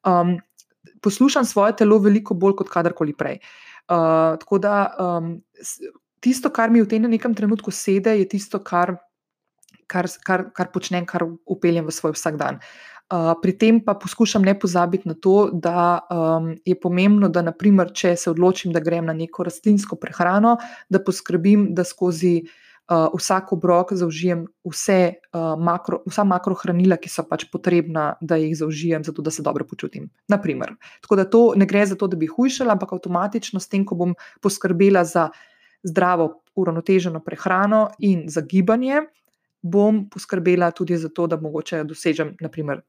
um, 0.07 0.37
poslušam 1.03 1.43
svoje 1.45 1.75
telo 1.83 1.99
veliko 1.99 2.37
bolj 2.39 2.55
kot 2.63 2.71
kadarkoli 2.71 3.15
prej. 3.17 3.41
Uh, 3.91 4.39
tako 4.39 4.61
da 4.63 4.77
um, 4.95 5.35
tisto, 6.23 6.47
kar 6.47 6.71
mi 6.71 6.79
v 6.79 6.87
tem 6.87 7.03
nekem 7.03 7.35
trenutku 7.35 7.71
sede, 7.75 8.15
je 8.21 8.29
tisto, 8.31 8.63
kar, 8.63 8.95
kar, 9.91 10.07
kar, 10.23 10.47
kar 10.55 10.71
počnem, 10.71 11.03
kar 11.03 11.27
upeljem 11.43 11.91
v 11.91 11.95
svoj 11.95 12.15
vsakdan. 12.15 12.63
Uh, 12.63 12.92
pri 13.41 13.53
tem 13.57 13.79
pa 13.83 13.93
poskušam 13.93 14.41
ne 14.41 14.55
pozabiti 14.59 15.07
na 15.07 15.13
to, 15.13 15.49
da 15.53 15.99
um, 16.09 16.53
je 16.65 16.75
pomembno, 16.79 17.29
da 17.29 17.43
naprimer, 17.45 17.91
če 17.93 18.15
se 18.17 18.31
odločim, 18.31 18.73
da 18.73 18.81
grem 18.81 19.05
na 19.05 19.13
neko 19.13 19.43
rastlinsko 19.45 19.97
prehrano, 20.01 20.57
da 20.89 21.01
poskrbim, 21.03 21.67
da 21.75 21.83
skozi 21.85 22.41
uh, 22.41 23.11
vsak 23.13 23.53
obrok 23.53 23.93
zaužijem 23.99 24.45
vse, 24.65 24.99
uh, 25.33 25.53
makro, 25.59 26.01
vsa 26.09 26.25
makrohranila, 26.25 26.97
ki 26.97 27.11
so 27.11 27.25
pač 27.27 27.45
potrebna, 27.51 28.13
da 28.21 28.39
jih 28.41 28.55
zaužijem, 28.57 29.03
zato 29.05 29.21
da 29.21 29.31
se 29.31 29.45
dobro 29.45 29.67
počutim. 29.69 30.09
Naprimer. 30.31 30.73
Tako 31.03 31.19
da 31.19 31.25
to 31.29 31.43
ne 31.55 31.67
gre 31.69 31.85
za 31.85 31.99
to, 31.99 32.07
da 32.07 32.17
bi 32.17 32.31
hujšala, 32.31 32.73
ampak 32.73 32.95
avtomatično 32.97 33.61
s 33.61 33.69
tem, 33.69 33.85
ko 33.85 33.99
bom 33.99 34.15
poskrbela 34.41 35.03
za 35.05 35.29
zdravo, 35.83 36.39
uravnoteženo 36.55 37.19
prehrano 37.19 37.89
in 37.99 38.25
za 38.31 38.41
gibanje. 38.41 39.03
Bom 39.61 40.09
poskrbela 40.09 40.71
tudi 40.71 40.97
za 40.97 41.09
to, 41.09 41.27
da 41.27 41.37
mogoče 41.39 41.83
dosežem, 41.87 42.33
naprimer, 42.41 42.81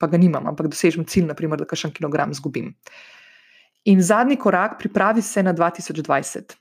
pa 0.00 0.08
ga 0.08 0.18
nimam, 0.20 0.48
ampak 0.48 0.70
dosežem 0.72 1.04
cilj, 1.04 1.28
naprimer, 1.28 1.60
da 1.60 1.68
kakšen 1.68 1.92
kilogram 1.92 2.32
izgubim. 2.32 2.72
In 3.84 4.00
zadnji 4.04 4.36
korak, 4.40 4.78
pripravi 4.80 5.22
se 5.22 5.42
na 5.44 5.54
2020. 5.56 6.56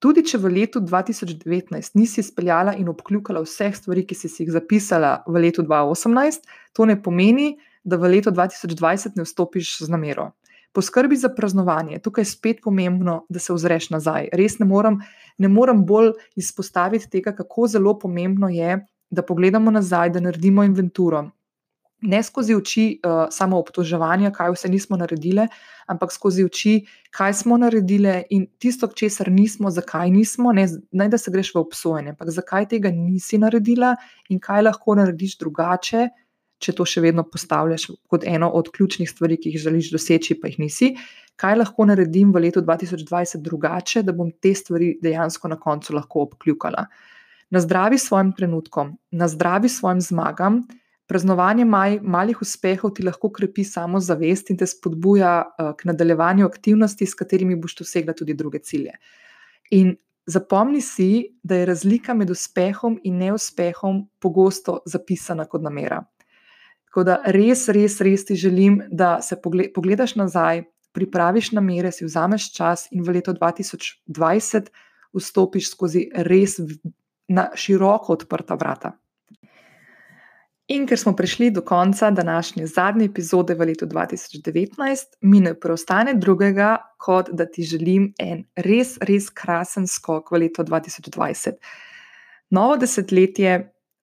Tudi 0.00 0.24
če 0.24 0.38
v 0.40 0.50
letu 0.54 0.80
2019 0.80 1.96
nisi 1.98 2.22
izpeljala 2.22 2.72
in 2.80 2.88
obkljukala 2.88 3.42
vseh 3.44 3.74
stvari, 3.76 4.06
ki 4.08 4.16
si 4.16 4.30
jih 4.32 4.52
zapisala 4.54 5.18
v 5.28 5.42
letu 5.44 5.62
2018, 5.66 6.46
to 6.72 6.86
ne 6.88 6.96
pomeni, 6.96 7.52
da 7.84 7.98
v 8.00 8.14
letu 8.16 8.32
2020 8.32 9.18
ne 9.20 9.26
vstopiš 9.26 9.80
z 9.84 9.92
namero. 9.92 10.30
Poskrbi 10.72 11.18
za 11.18 11.28
praznovanje. 11.34 11.98
Tukaj 11.98 12.22
je 12.22 12.30
spet 12.30 12.62
pomembno, 12.62 13.24
da 13.28 13.42
se 13.42 13.52
ozreš 13.52 13.90
nazaj. 13.90 14.30
Res 14.32 14.60
ne 14.60 14.68
morem, 14.70 15.00
ne 15.38 15.50
morem 15.50 15.82
bolj 15.84 16.14
izpostaviti 16.38 17.10
tega, 17.10 17.34
kako 17.34 17.66
zelo 17.68 17.96
pomembno 17.98 18.48
je, 18.48 18.78
da 19.10 19.26
pogledamo 19.26 19.70
nazaj, 19.74 20.14
da 20.14 20.22
naredimo 20.22 20.64
inventuro. 20.64 21.26
Ne 22.02 22.22
skozi 22.22 22.54
oči 22.54 22.84
uh, 23.04 23.26
samo 23.30 23.58
obtoževanja, 23.60 24.30
kaj 24.32 24.54
vse 24.54 24.70
nismo 24.72 24.96
naredili, 24.96 25.44
ampak 25.90 26.12
skozi 26.12 26.44
oči, 26.44 26.72
kaj 27.12 27.34
smo 27.42 27.58
naredili 27.60 28.14
in 28.30 28.46
tisto, 28.58 28.88
česar 28.88 29.28
nismo, 29.32 29.70
zakaj 29.70 30.10
nismo. 30.10 30.52
Ne, 30.56 30.66
ne 30.92 31.08
da 31.08 31.18
se 31.18 31.30
greš 31.30 31.52
v 31.54 31.60
obsojenje, 31.60 32.14
ampak 32.14 32.32
zakaj 32.32 32.70
tega 32.72 32.92
nisi 32.94 33.38
naredila 33.38 33.94
in 34.28 34.40
kaj 34.40 34.64
lahko 34.68 34.96
narediš 34.96 35.36
drugače, 35.44 36.08
če 36.60 36.76
to 36.76 36.84
še 36.84 37.04
vedno 37.04 37.24
postavljaš 37.24 37.90
kot 38.08 38.24
eno 38.28 38.50
od 38.56 38.72
ključnih 38.72 39.08
stvari, 39.08 39.40
ki 39.40 39.54
jih 39.54 39.64
želiš 39.68 39.92
doseči, 39.92 40.40
pa 40.40 40.48
jih 40.48 40.58
nisi. 40.60 40.94
Kaj 41.40 41.56
lahko 41.56 41.86
naredim 41.88 42.32
v 42.32 42.46
letu 42.46 42.60
2020 42.64 43.40
drugače, 43.44 44.02
da 44.04 44.12
bom 44.12 44.32
te 44.32 44.52
stvari 44.54 44.94
dejansko 45.02 45.48
na 45.48 45.56
koncu 45.60 45.96
lahko 45.96 46.28
obkljukala 46.28 46.84
na 47.50 47.60
zdravi 47.60 47.98
svojim 47.98 48.32
trenutkom, 48.32 48.98
na 49.10 49.28
zdravi 49.28 49.68
svojim 49.68 50.00
zmagam. 50.00 50.62
Praznovanje 51.10 51.64
maj, 51.66 51.96
malih 52.06 52.38
uspehov 52.42 52.92
ti 52.94 53.02
lahko 53.02 53.32
krepi 53.34 53.64
samozavest 53.66 54.52
in 54.52 54.60
te 54.60 54.66
spodbuja 54.70 55.32
uh, 55.42 55.72
k 55.74 55.88
nadaljevanju 55.90 56.46
aktivnosti, 56.46 57.06
s 57.06 57.18
katerimi 57.18 57.56
boš 57.58 57.80
dosegla 57.80 58.14
tudi 58.14 58.36
druge 58.38 58.60
cilje. 58.62 58.94
In 59.74 59.96
zapomni 60.30 60.80
si, 60.80 61.34
da 61.42 61.58
je 61.58 61.66
razlika 61.66 62.14
med 62.14 62.30
uspehom 62.30 63.00
in 63.04 63.18
neuspehom 63.24 64.04
pogosto 64.22 64.78
zapisana 64.86 65.48
kot 65.50 65.66
namera. 65.66 66.04
Tako 66.90 67.04
da 67.06 67.18
res, 67.26 67.66
res, 67.74 67.98
res 68.06 68.26
ti 68.26 68.38
želim, 68.38 68.80
da 68.90 69.18
se 69.22 69.38
pogledaš 69.74 70.14
nazaj, 70.14 70.64
pripraviš 70.94 71.52
namere, 71.58 71.90
si 71.90 72.06
vzameš 72.06 72.52
čas 72.54 72.86
in 72.90 73.02
v 73.02 73.18
leto 73.18 73.34
2020 73.34 74.70
vstopiš 75.14 75.74
skozi 75.74 76.06
res 76.14 76.58
na 77.30 77.50
široko 77.54 78.14
odprta 78.18 78.54
vrata. 78.58 78.94
In 80.70 80.84
ker 80.86 80.98
smo 80.98 81.16
prišli 81.16 81.48
do 81.50 81.64
konca 81.66 82.10
današnje 82.10 82.66
zadnje 82.66 83.04
epizode 83.04 83.54
v 83.54 83.66
letu 83.66 83.86
2019, 83.86 85.16
mi 85.20 85.40
ne 85.40 85.54
preostane 85.60 86.14
drugega, 86.14 86.76
kot 86.98 87.30
da 87.32 87.46
ti 87.46 87.62
želim 87.62 88.12
en 88.18 88.44
res, 88.54 88.94
res 89.02 89.26
krasen 89.34 89.88
skok 89.90 90.30
v 90.30 90.44
leto 90.44 90.62
2020. 90.62 91.58
Novo 92.54 92.76
desetletje, 92.76 93.56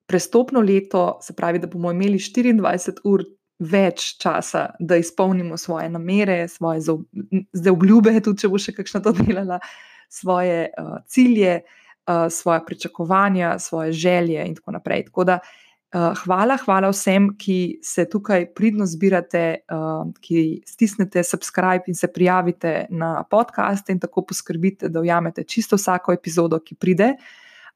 prestopno 0.06 0.60
leto, 0.60 1.18
se 1.22 1.32
pravi, 1.32 1.58
da 1.58 1.70
bomo 1.72 1.92
imeli 1.92 2.18
24 2.18 3.00
ur 3.04 3.24
več 3.58 4.04
časa, 4.20 4.66
da 4.78 4.96
izpolnimo 5.00 5.56
svoje 5.56 5.88
namere, 5.88 6.48
svoje 6.48 6.84
zaobljube, 7.52 8.12
tudi 8.24 8.44
če 8.44 8.50
bo 8.52 8.60
še 8.60 8.76
kakšna 8.76 9.00
to 9.00 9.14
delala, 9.22 9.56
svoje 10.08 10.68
uh, 10.68 10.98
cilje. 11.06 11.62
Eh, 12.08 12.30
svoje 12.30 12.62
pričakovanja, 12.66 13.58
svoje 13.58 13.92
želje 13.92 14.46
in 14.48 14.54
tako 14.56 14.72
naprej. 14.72 15.02
Tako 15.04 15.24
da, 15.28 15.34
uh, 15.42 15.67
hvala, 15.94 16.58
hvala 16.64 16.90
vsem, 16.92 17.30
ki 17.40 17.78
se 17.82 18.04
tukaj 18.10 18.50
pridno 18.52 18.84
zbirate, 18.86 19.64
uh, 19.72 20.10
ki 20.20 20.60
stisnete 20.68 21.22
subscribe 21.24 21.88
in 21.88 21.94
se 21.96 22.10
prijavite 22.12 22.86
na 22.90 23.24
podcast 23.24 23.88
in 23.88 24.00
tako 24.00 24.26
poskrbite, 24.28 24.88
da 24.88 25.00
ujamete 25.00 25.44
čisto 25.44 25.76
vsako 25.76 26.12
epizodo, 26.12 26.60
ki 26.60 26.74
pride. 26.74 27.14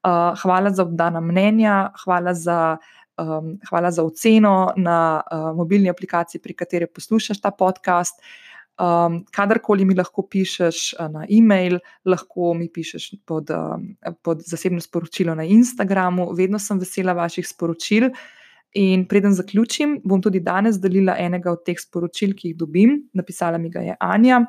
Uh, 0.03 0.37
hvala 0.41 0.69
za 0.69 0.83
obdana 0.83 1.21
mnenja, 1.21 1.91
hvala 2.03 2.33
za. 2.33 2.77
Um, 3.13 3.59
hvala 3.69 3.91
za 3.91 4.01
oceno 4.03 4.73
na 4.75 5.21
mobilni 5.55 5.89
aplikaciji, 5.89 6.41
pri 6.41 6.53
kateri 6.57 6.87
poslušate 6.89 7.41
ta 7.41 7.51
podcast. 7.51 8.17
Um, 8.73 9.19
kadarkoli 9.29 9.85
mi 9.85 9.93
lahko 9.93 10.23
pišeš 10.25 10.95
uh, 10.97 11.05
na 11.13 11.27
e-mail, 11.29 11.77
lahko 12.09 12.55
mi 12.57 12.71
pišeš 12.73 13.11
pod, 13.25 13.51
um, 13.53 13.91
pod 14.25 14.41
zasebno 14.49 14.81
sporočilo 14.81 15.35
na 15.37 15.45
Instagramu, 15.45 16.31
vedno 16.33 16.57
sem 16.59 16.79
vesela 16.81 17.13
vaših 17.13 17.45
sporočil. 17.47 18.09
In 18.73 19.05
preden 19.05 19.35
zaključim, 19.37 19.99
bom 20.01 20.21
tudi 20.21 20.41
danes 20.41 20.79
delila 20.81 21.13
enega 21.21 21.51
od 21.53 21.61
teh 21.61 21.77
sporočil, 21.77 22.33
ki 22.33 22.49
jih 22.49 22.57
dobim. 22.57 22.97
Napisala 23.13 23.61
mi 23.61 23.69
ga 23.69 23.85
je 23.85 23.97
Anja. 23.99 24.41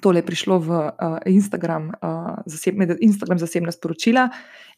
Tole 0.00 0.22
je 0.22 0.26
prišlo 0.28 0.58
v 0.62 0.78
uh, 0.78 1.18
Instagram, 1.26 1.90
uh, 1.98 2.36
zasebne, 2.46 2.94
Instagram 3.02 3.42
zasebna 3.42 3.74
sporočila 3.74 4.28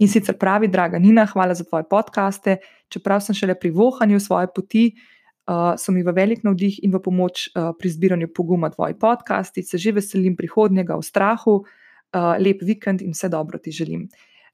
in 0.00 0.09
sicer 0.09 0.38
pravi: 0.40 0.72
Draga 0.72 0.98
Nina, 0.98 1.27
hvala 1.29 1.55
za 1.55 1.68
tvoje 1.68 1.85
podkaste. 1.85 2.57
Čeprav 2.88 3.20
sem 3.20 3.37
šele 3.37 3.61
pri 3.61 3.70
vohanju 3.77 4.18
svoje 4.20 4.48
poti, 4.57 4.88
uh, 4.88 5.13
uh, 5.46 5.74
so 5.76 5.92
mi 5.92 6.02
v 6.02 6.12
velik 6.12 6.44
navdih 6.44 6.80
in 6.83 6.92
v 6.92 7.00
pomoč 7.02 7.48
uh, 7.52 7.72
pri 7.78 7.88
zbiranju 7.88 8.28
poguma 8.35 8.70
tvoji 8.70 8.94
podcasti. 8.94 9.62
Se 9.62 9.78
že 9.78 9.92
veselim 9.92 10.37
prihodnjega 10.37 10.96
v 10.96 11.02
strahu, 11.02 11.64
uh, 12.14 12.37
lep 12.38 12.62
vikend 12.62 13.02
in 13.02 13.12
vse 13.12 13.28
dobro 13.28 13.59
ti 13.59 13.72
želim. 13.72 14.09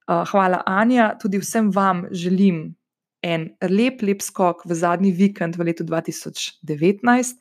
Uh, 0.08 0.24
hvala, 0.30 0.62
Anja, 0.66 1.14
tudi 1.18 1.38
vsem 1.38 1.70
vam 1.70 2.06
želim 2.10 2.74
en 3.22 3.50
lep, 3.62 4.02
lep 4.02 4.22
skok 4.22 4.64
v 4.66 4.74
zadnji 4.74 5.12
vikend 5.12 5.56
v 5.56 5.70
letu 5.70 5.84
2019. 5.84 7.36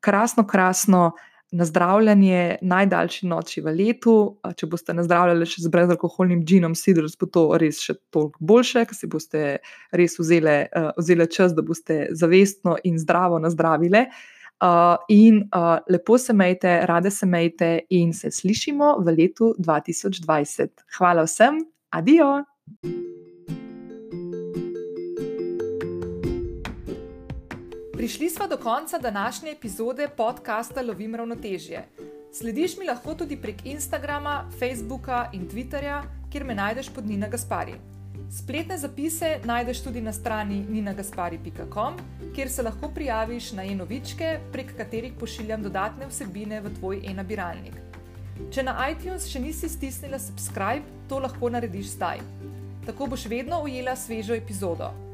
Krasno, 0.00 0.46
krasno 0.46 1.12
na 1.52 1.64
zdravljenje 1.64 2.58
najdaljši 2.62 3.26
noči 3.26 3.62
v 3.64 3.72
letu. 3.72 4.14
Če 4.56 4.68
boste 4.68 4.94
nazdravljali 4.96 5.48
še 5.48 5.62
z 5.64 5.72
brezalkoholnim 5.72 6.42
džinom, 6.44 6.74
sidrus, 6.76 7.16
bo 7.20 7.28
to 7.32 7.44
res 7.60 7.80
še 7.84 7.96
toliko 8.12 8.36
boljše, 8.40 8.84
ker 8.88 8.98
si 8.98 9.10
boste 9.10 9.44
res 9.96 10.18
vzeli, 10.20 10.58
uh, 10.68 10.90
vzeli 10.98 11.28
čas, 11.32 11.56
da 11.56 11.64
boste 11.64 12.06
zavestno 12.12 12.76
in 12.84 13.00
zdravo 13.00 13.40
nazdravili. 13.42 14.06
Uh, 14.58 14.98
in 15.08 15.44
uh, 15.54 15.78
lepo 15.88 16.18
se 16.18 16.34
majte, 16.34 16.80
rade 16.90 17.12
se 17.14 17.26
majte, 17.26 17.72
in 17.94 18.12
se 18.12 18.30
slišimo 18.34 18.96
v 19.06 19.14
letu 19.20 19.54
2020. 19.58 20.88
Hvala 20.98 21.28
vsem, 21.28 21.62
adijo! 21.94 22.42
Prišli 27.98 28.30
smo 28.30 28.46
do 28.46 28.56
konca 28.56 28.98
današnje 28.98 29.50
epizode 29.50 30.08
podcasta 30.16 30.82
Lovim 30.82 31.14
ravnotežje. 31.14 31.88
Slediš 32.32 32.76
mi 32.76 32.86
lahko 32.86 33.14
tudi 33.14 33.36
prek 33.36 33.66
Instagrama, 33.66 34.50
Facebooka 34.58 35.30
in 35.32 35.48
Twitterja, 35.48 36.02
kjer 36.32 36.44
me 36.44 36.54
najdeš 36.54 36.88
pod 36.94 37.06
Nina 37.06 37.28
Gaspari. 37.28 37.74
Spletne 38.30 38.78
zapise 38.78 39.40
najdeš 39.44 39.82
tudi 39.82 40.00
na 40.00 40.12
strani 40.12 40.60
ninagaspari.com, 40.68 41.98
kjer 42.34 42.50
se 42.50 42.62
lahko 42.62 42.88
prijaviš 42.94 43.52
na 43.52 43.64
e-novičke, 43.64 44.38
prek 44.52 44.76
katerih 44.76 45.12
pošiljam 45.20 45.62
dodatne 45.62 46.06
vsebine 46.06 46.60
v 46.60 46.74
tvoj 46.78 47.02
e-nabiralnik. 47.02 47.74
Če 48.50 48.62
na 48.62 48.76
iTunes 48.92 49.26
še 49.26 49.42
nisi 49.42 49.68
stisnila 49.68 50.22
subscribe, 50.22 50.86
to 51.08 51.18
lahko 51.18 51.50
narediš 51.50 51.96
zdaj. 51.98 52.22
Tako 52.86 53.06
boš 53.06 53.26
vedno 53.26 53.58
ujela 53.66 53.96
svežo 53.96 54.38
epizodo. 54.38 55.07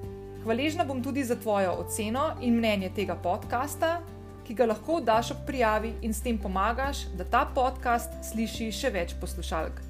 Hvaležna 0.44 0.84
bom 0.84 1.02
tudi 1.02 1.24
za 1.24 1.36
tvojo 1.36 1.72
oceno 1.72 2.36
in 2.40 2.56
mnenje 2.56 2.90
tega 2.96 3.14
podcasta, 3.16 4.00
ki 4.44 4.54
ga 4.54 4.66
lahko 4.68 4.98
daš 5.00 5.30
ob 5.32 5.38
prijavi 5.46 5.94
in 6.02 6.12
s 6.12 6.20
tem 6.20 6.36
pomagaš, 6.38 7.06
da 7.16 7.24
ta 7.24 7.46
podcast 7.54 8.12
sliši 8.28 8.68
še 8.68 8.90
več 8.92 9.16
poslušalk. 9.20 9.80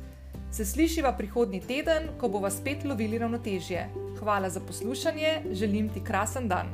Se 0.55 0.63
slišiva 0.63 1.11
prihodnji 1.19 1.59
teden, 1.67 2.07
ko 2.21 2.31
bova 2.31 2.55
spet 2.55 2.87
lovili 2.87 3.19
ravnotežje. 3.19 3.89
Hvala 4.21 4.51
za 4.51 4.63
poslušanje, 4.63 5.41
želim 5.51 5.91
ti 5.91 6.05
krasen 6.05 6.47
dan. 6.49 6.71